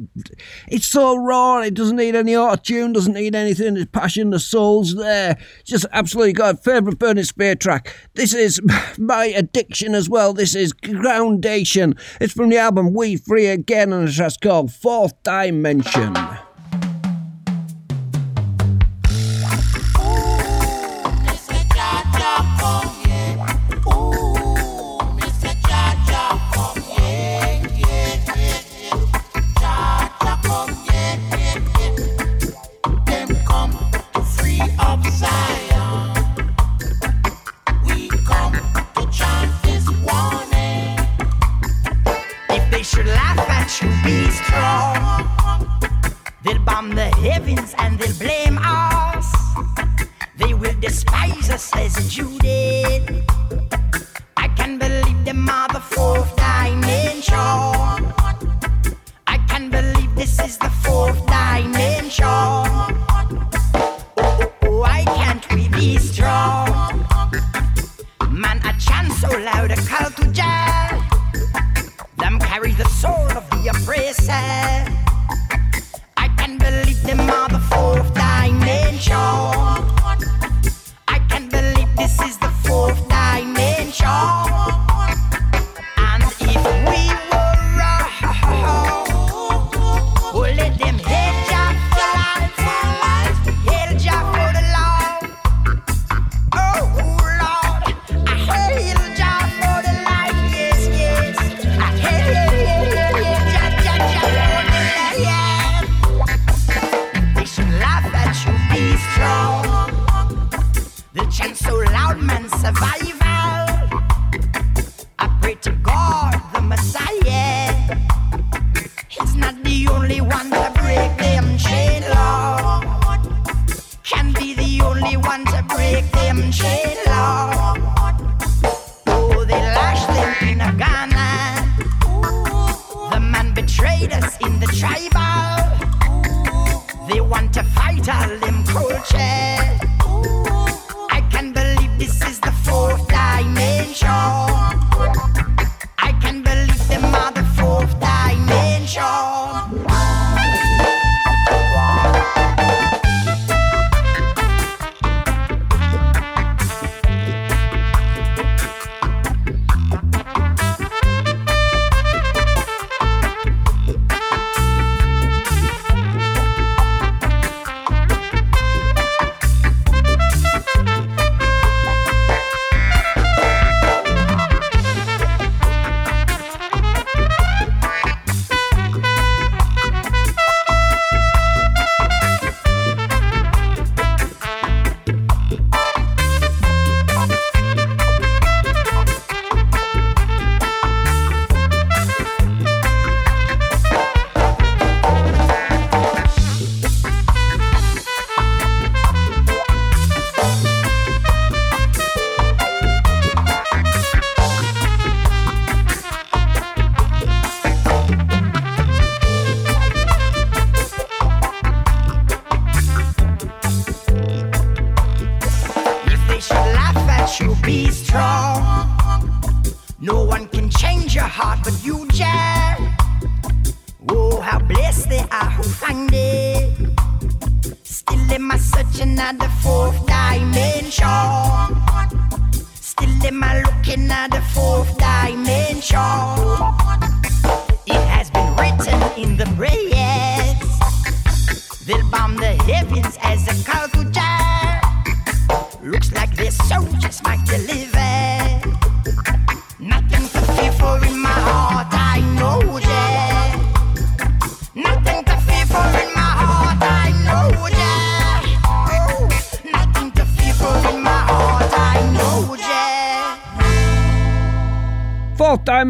It's 0.68 0.86
so 0.86 1.16
raw. 1.16 1.60
It 1.60 1.74
doesn't 1.74 1.96
need 1.96 2.14
any 2.14 2.36
auto 2.36 2.56
tune. 2.56 2.92
Doesn't 2.92 3.14
need 3.14 3.34
anything. 3.34 3.74
The 3.74 3.86
passion, 3.86 4.30
the 4.30 4.38
soul's 4.38 4.94
there. 4.94 5.38
Just 5.64 5.86
absolutely 5.92 6.32
got 6.32 6.54
a 6.54 6.58
favourite 6.58 6.98
Burning 6.98 7.24
Spear 7.24 7.54
track. 7.54 7.94
This 8.14 8.34
is 8.34 8.60
my 8.98 9.26
addiction 9.26 9.94
as 9.94 10.08
well. 10.08 10.32
This 10.32 10.54
is 10.54 10.72
Groundation. 10.72 11.96
It's 12.20 12.32
from 12.32 12.48
the 12.50 12.58
album 12.58 12.94
We 12.94 13.16
Free 13.16 13.46
Again, 13.46 13.92
and 13.92 14.08
it's 14.08 14.16
just 14.16 14.40
called 14.40 14.72
Fourth 14.72 15.14
Dimension. 15.22 16.14
You, 43.82 43.88
be 44.04 44.30
strong. 44.30 44.96
They'll 46.42 46.58
bomb 46.64 46.90
the 46.94 47.10
heavens 47.22 47.74
and 47.78 47.98
they'll 47.98 48.18
blame 48.18 48.58
us. 48.62 49.26
They 50.36 50.54
will 50.54 50.78
despise 50.80 51.50
us 51.50 51.74
as 51.76 52.16
you. 52.16 52.38
I 54.36 54.48
can 54.56 54.78
believe 54.78 55.24
them 55.24 55.48
are 55.48 55.68
the 55.68 55.80
fourth 55.80 56.34
dimension. 56.36 57.34
I 59.26 59.38
can 59.48 59.70
believe 59.70 60.14
this 60.14 60.40
is 60.40 60.56
the 60.58 60.70
fourth 60.82 61.20
dimension. 61.26 62.24
Oh, 62.24 62.64
oh, 64.16 64.52
oh, 64.62 64.78
why 64.78 65.04
can't 65.04 65.46
we 65.52 65.68
be 65.68 65.98
strong? 65.98 66.68
Man, 68.30 68.58
a 68.64 68.72
chant 68.78 69.12
so 69.12 69.28
loud, 69.38 69.70
a 69.70 69.76
call 69.76 70.10
I 76.16 76.28
can't 76.36 76.58
believe 76.58 77.02
them 77.02 77.20
are 77.20 77.48
the 77.48 77.58
fourth 77.70 78.14
dimension. 78.14 79.79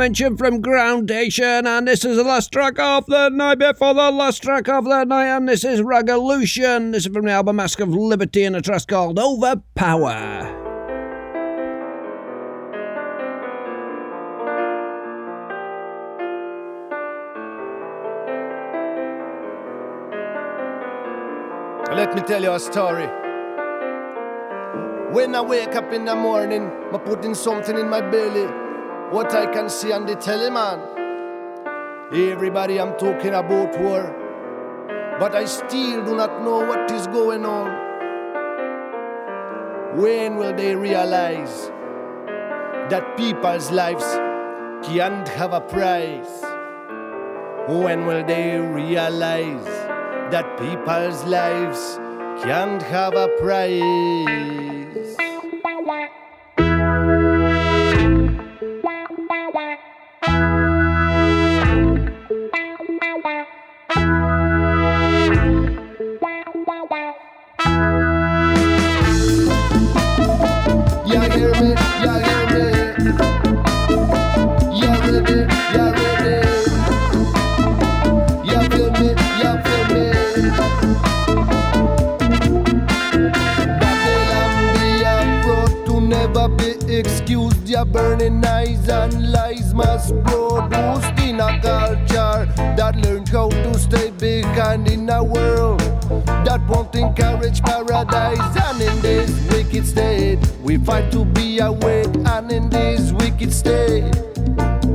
Dimension 0.00 0.38
from 0.38 0.62
Groundation, 0.62 1.66
and 1.66 1.86
this 1.86 2.06
is 2.06 2.16
the 2.16 2.24
last 2.24 2.50
track 2.50 2.78
of 2.78 3.04
the 3.04 3.28
night 3.28 3.58
before 3.58 3.92
the 3.92 4.10
last 4.10 4.42
track 4.42 4.66
of 4.66 4.84
the 4.84 5.04
night, 5.04 5.26
and 5.26 5.46
this 5.46 5.62
is 5.62 5.82
Revolution. 5.82 6.92
This 6.92 7.04
is 7.04 7.12
from 7.12 7.26
the 7.26 7.32
album 7.32 7.56
Mask 7.56 7.80
of 7.80 7.90
Liberty, 7.90 8.44
and 8.44 8.56
a 8.56 8.62
track 8.62 8.86
called 8.86 9.18
Overpower. 9.18 10.56
Let 21.94 22.14
me 22.14 22.22
tell 22.22 22.42
you 22.42 22.54
a 22.54 22.58
story. 22.58 23.04
When 25.12 25.34
I 25.34 25.42
wake 25.42 25.76
up 25.76 25.92
in 25.92 26.06
the 26.06 26.16
morning, 26.16 26.70
I'm 26.90 27.00
putting 27.00 27.34
something 27.34 27.76
in 27.76 27.90
my 27.90 28.00
belly. 28.00 28.69
What 29.10 29.34
I 29.34 29.46
can 29.52 29.68
see 29.68 29.90
on 29.90 30.06
the 30.06 30.14
telly, 30.14 30.50
man. 30.50 30.78
Everybody 32.12 32.78
I'm 32.78 32.96
talking 32.96 33.34
about 33.34 33.76
war. 33.80 34.06
But 35.18 35.34
I 35.34 35.46
still 35.46 36.04
do 36.04 36.14
not 36.14 36.44
know 36.44 36.64
what 36.64 36.88
is 36.92 37.08
going 37.08 37.44
on. 37.44 37.66
When 39.98 40.36
will 40.36 40.54
they 40.54 40.76
realize 40.76 41.72
that 42.92 43.16
people's 43.16 43.72
lives 43.72 44.04
can't 44.86 45.26
have 45.26 45.54
a 45.54 45.60
price? 45.60 46.44
When 47.66 48.06
will 48.06 48.24
they 48.24 48.60
realize 48.60 49.66
that 50.30 50.56
people's 50.56 51.24
lives 51.24 51.98
can't 52.44 52.80
have 52.82 53.16
a 53.16 53.26
price? 53.40 54.99
Burning 87.92 88.44
eyes 88.44 88.88
and 88.88 89.32
lies 89.32 89.74
must 89.74 90.14
produce 90.24 91.06
in 91.22 91.40
a 91.40 91.60
culture 91.60 92.46
that 92.76 92.94
learned 92.96 93.28
how 93.28 93.48
to 93.48 93.78
stay 93.78 94.10
behind 94.10 94.88
in 94.88 95.08
a 95.08 95.22
world 95.22 95.80
that 96.44 96.60
won't 96.68 96.94
encourage 96.94 97.62
paradise. 97.62 98.56
And 98.56 98.80
in 98.80 99.00
this 99.02 99.30
wicked 99.50 99.86
state, 99.86 100.38
we 100.62 100.78
fight 100.78 101.10
to 101.12 101.24
be 101.24 101.58
awake. 101.58 102.14
And 102.26 102.50
in 102.52 102.70
this 102.70 103.12
wicked 103.12 103.52
state, 103.52 104.12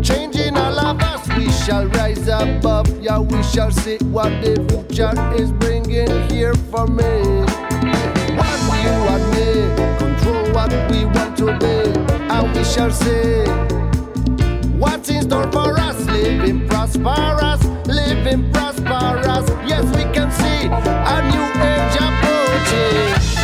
changing 0.02 0.58
all 0.58 0.80
of 0.80 1.02
us, 1.02 1.28
we 1.38 1.50
shall 1.52 1.88
rise 1.88 2.28
above. 2.28 2.88
Yeah, 3.02 3.20
we 3.20 3.42
shall 3.44 3.72
see 3.72 3.98
what 4.06 4.30
the 4.42 4.56
future 4.70 5.14
is 5.36 5.52
bringing 5.52 6.30
here 6.30 6.54
for 6.72 6.88
me. 6.88 7.44
One 8.36 8.66
you 8.84 8.96
and 9.14 9.26
me, 9.34 9.98
control 9.98 10.54
what 10.54 10.72
we 10.92 11.06
want 11.06 11.38
to 11.38 11.58
be, 11.58 12.15
and 12.30 12.56
we 12.56 12.64
shall 12.64 12.92
see 12.92 13.46
what's 14.78 15.10
in 15.10 15.22
store 15.24 15.52
for 15.52 15.78
us. 15.80 16.06
Living 16.06 16.68
prosperous, 16.68 17.64
living 17.88 18.52
prosperous. 18.52 19.50
Yes, 19.68 19.86
we 19.96 20.04
can 20.14 20.32
see 20.32 20.68
a 20.68 21.18
new 21.32 21.46
age 21.62 21.96
approaching. 22.08 23.35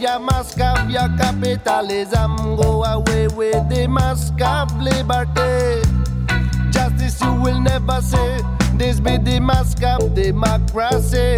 Mask 0.00 0.58
of 0.60 0.90
your 0.90 1.08
capitalism. 1.18 2.36
Go 2.56 2.84
away 2.84 3.28
with 3.28 3.68
the 3.68 3.86
mask 3.86 4.40
of 4.40 4.74
liberty. 4.80 5.82
Justice 6.70 7.20
you 7.20 7.34
will 7.34 7.60
never 7.60 8.00
see. 8.00 8.38
This 8.78 8.98
be 8.98 9.18
the 9.18 9.40
mask 9.40 9.82
of 9.82 10.14
democracy. 10.14 11.36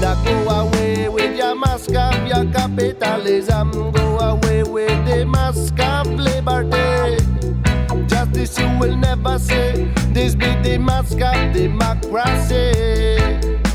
Now 0.00 0.20
go 0.24 0.50
away 0.50 1.08
with 1.08 1.36
your 1.36 1.54
mask 1.54 1.94
of 1.94 2.26
your 2.26 2.44
capitalism. 2.52 3.92
Go 3.92 4.18
away 4.18 4.64
with 4.64 5.06
the 5.06 5.24
mask 5.24 5.78
of 5.78 6.08
liberty. 6.08 7.22
Justice 8.08 8.58
you 8.58 8.78
will 8.78 8.96
never 8.96 9.38
see. 9.38 9.92
This 10.12 10.34
be 10.34 10.54
the 10.62 10.76
mask 10.78 11.20
of 11.20 11.52
democracy. 11.52 13.67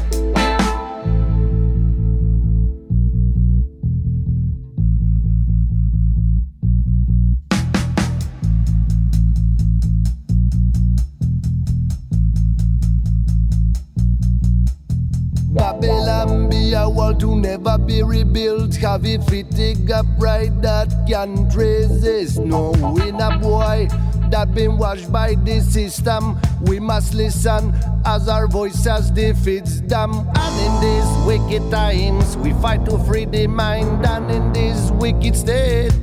To 17.23 17.37
never 17.37 17.77
be 17.77 18.03
rebuilt. 18.03 18.75
Have 18.75 19.05
it 19.05 19.23
fitting 19.23 19.89
up 19.93 20.05
right 20.17 20.51
that 20.61 20.89
can't 21.07 21.55
resist. 21.55 22.37
No 22.37 22.71
winner 22.93 23.39
boy 23.39 23.87
that 24.29 24.53
been 24.53 24.77
washed 24.77 25.09
by 25.09 25.35
the 25.35 25.61
system. 25.61 26.37
We 26.63 26.81
must 26.81 27.13
listen 27.13 27.73
as 28.03 28.27
our 28.27 28.47
voices 28.47 29.09
defeats 29.09 29.79
them. 29.79 30.11
And 30.35 30.55
in 30.65 30.73
these 30.83 31.11
wicked 31.25 31.71
times, 31.71 32.35
we 32.35 32.51
fight 32.61 32.83
to 32.87 32.99
free 33.05 33.23
the 33.23 33.47
mind. 33.47 34.05
And 34.05 34.29
in 34.29 34.51
this 34.51 34.91
wicked 34.91 35.37
state, 35.37 35.93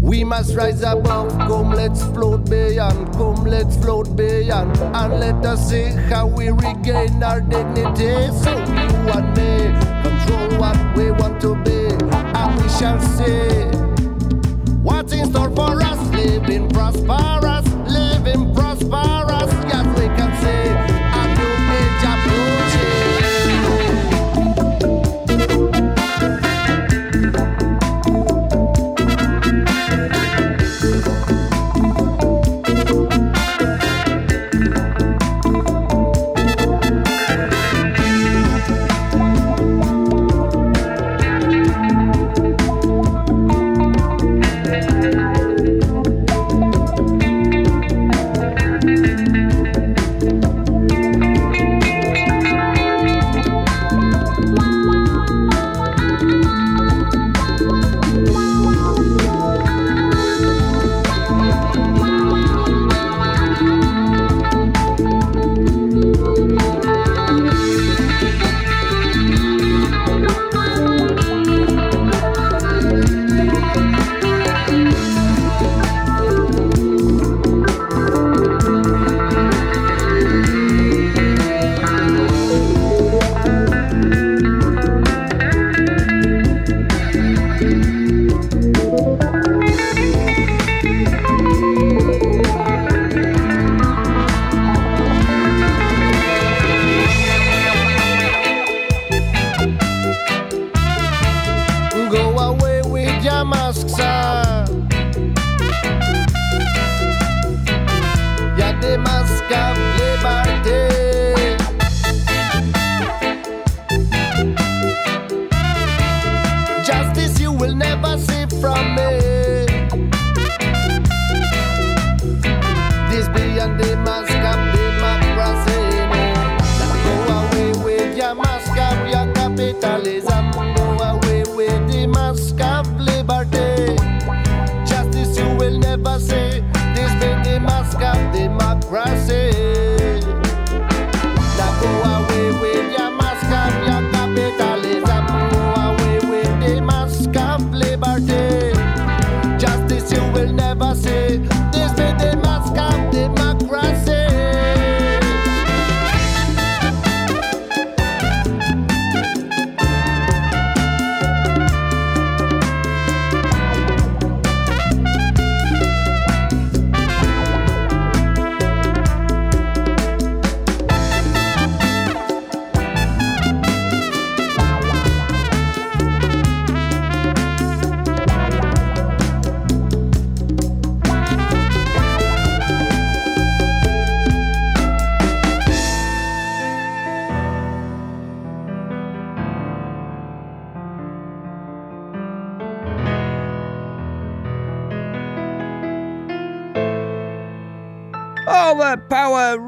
we 0.00 0.22
must 0.22 0.54
rise 0.54 0.82
above. 0.82 1.30
Come, 1.48 1.72
let's 1.72 2.04
float 2.14 2.48
beyond. 2.48 3.12
Come, 3.14 3.42
let's 3.44 3.76
float 3.78 4.14
beyond. 4.14 4.78
And 4.78 5.18
let 5.18 5.44
us 5.44 5.68
see 5.68 5.86
how 6.12 6.28
we 6.28 6.50
regain 6.50 7.20
our 7.24 7.40
dignity. 7.40 8.30
So 8.38 8.56
you 8.56 9.10
and 9.18 9.36
me 9.36 9.93
control 10.24 10.58
what 10.58 10.96
we 10.96 11.10
want 11.10 11.40
to 11.40 11.54
be. 11.62 11.86
And 12.36 12.62
we 12.62 12.68
shall 12.68 13.00
see 13.00 13.64
what's 14.82 15.12
in 15.12 15.30
store 15.30 15.50
for 15.50 15.82
us. 15.82 15.98
Living 16.10 16.68
prosperous, 16.70 17.66
living 17.90 18.54
prosperous. 18.54 19.33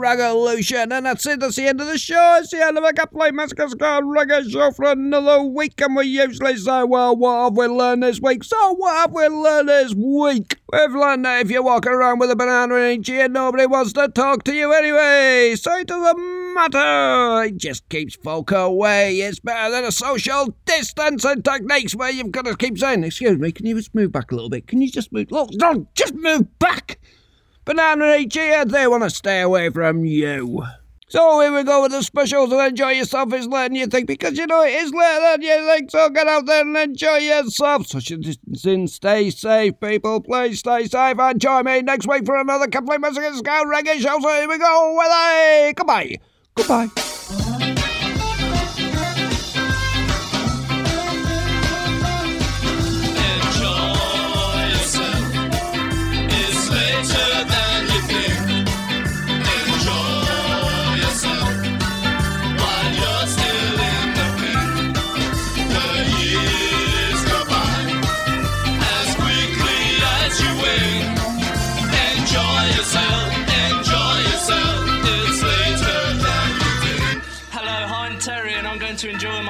Revolution, 0.07 0.93
and 0.93 1.07
that's 1.07 1.27
it. 1.27 1.41
That's 1.41 1.57
the 1.57 1.67
end 1.67 1.81
of 1.81 1.87
the 1.87 1.99
show. 1.99 2.39
It's 2.41 2.51
the 2.51 2.65
end 2.65 2.79
of 2.79 2.85
a 2.85 2.93
Gaplay 2.93 3.33
Massacre 3.33 3.69
Ska 3.69 4.01
Reggae 4.03 4.51
show 4.51 4.71
for 4.71 4.87
another 4.87 5.43
week, 5.43 5.81
and 5.81 5.97
we 5.97 6.07
usually 6.07 6.57
say, 6.57 6.85
well, 6.85 7.11
uh, 7.11 7.15
what 7.15 7.45
have 7.45 7.57
we 7.57 7.67
learned 7.67 8.03
this 8.03 8.21
week? 8.21 8.45
So, 8.45 8.75
what 8.75 8.97
have 8.97 9.13
we 9.13 9.27
learned 9.27 9.69
this 9.69 9.95
week? 9.95 10.57
We've 10.73 10.93
learned 10.93 11.25
that 11.25 11.43
if 11.43 11.51
you're 11.51 11.63
walking 11.63 11.93
around 11.93 12.19
with 12.19 12.31
a 12.31 12.37
banana 12.37 12.75
in 12.75 13.01
each 13.01 13.09
ear, 13.09 13.29
nobody 13.29 13.67
wants 13.67 13.93
to 13.93 14.09
talk 14.09 14.43
to 14.45 14.53
you 14.53 14.73
anyway. 14.73 15.55
So 15.57 15.73
it 15.79 15.87
doesn't 15.87 16.55
matter. 16.55 17.45
It 17.45 17.57
just 17.57 17.89
keeps 17.89 18.17
folk 18.17 18.51
away. 18.51 19.21
It's 19.21 19.39
better 19.39 19.71
than 19.71 19.85
a 19.85 19.93
social 19.93 20.57
distancing 20.65 21.43
techniques 21.43 21.95
where 21.95 22.11
you've 22.11 22.33
got 22.33 22.47
to 22.47 22.57
keep 22.57 22.79
saying, 22.79 23.05
excuse 23.05 23.39
me, 23.39 23.53
can 23.53 23.65
you 23.65 23.77
just 23.77 23.95
move 23.95 24.11
back 24.11 24.33
a 24.33 24.35
little 24.35 24.51
bit? 24.51 24.67
Can 24.67 24.83
you 24.83 24.91
just 24.91 25.13
move? 25.13 25.31
Look, 25.31 25.51
no, 25.53 25.87
just 25.95 26.15
move 26.15 26.59
back. 26.59 26.99
Banana 27.67 28.15
each 28.15 28.37
ear, 28.37 28.65
they 28.65 28.87
want 28.87 29.03
to 29.03 29.11
stay 29.11 29.41
away 29.41 29.71
from 29.71 30.05
you. 30.05 30.63
So 31.09 31.41
here 31.41 31.53
we 31.53 31.65
go 31.65 31.83
with 31.83 31.91
the 31.91 32.03
specials 32.03 32.53
and 32.53 32.61
enjoy 32.61 32.93
yourself. 32.93 33.33
It's 33.33 33.47
later 33.49 33.69
than 33.69 33.75
you 33.75 33.87
think 33.89 34.07
because 34.07 34.39
you 34.39 34.47
know 34.47 34.63
it 34.63 34.71
is 34.71 34.93
later 34.93 35.21
than 35.21 35.43
you 35.43 35.67
think. 35.67 35.91
So 35.91 36.09
get 36.11 36.29
out 36.29 36.47
there 36.47 36.63
and 36.63 36.77
enjoy 36.77 37.17
yourself. 37.17 37.89
Social 37.89 38.19
distancing, 38.19 38.87
stay 38.87 39.31
safe, 39.31 39.81
people. 39.81 40.21
Please 40.21 40.61
stay 40.61 40.87
safe 40.87 41.19
and 41.19 41.41
join 41.41 41.65
me 41.65 41.83
next 41.83 42.07
week 42.07 42.25
for 42.25 42.37
another 42.37 42.69
complete 42.69 43.01
Mexican 43.01 43.37
Scout 43.37 43.67
Reggae 43.67 43.99
show. 43.99 44.17
So 44.21 44.29
here 44.29 44.49
we 44.49 44.59
go 44.59 44.95
with 44.97 45.13
a 45.13 45.73
goodbye. 45.77 46.17
Goodbye. 46.55 47.16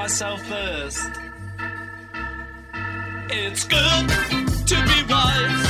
Myself 0.06 0.40
first. 0.46 1.10
It's 3.28 3.64
good 3.64 4.08
to 4.68 4.76
be 4.86 5.12
wise 5.12 5.65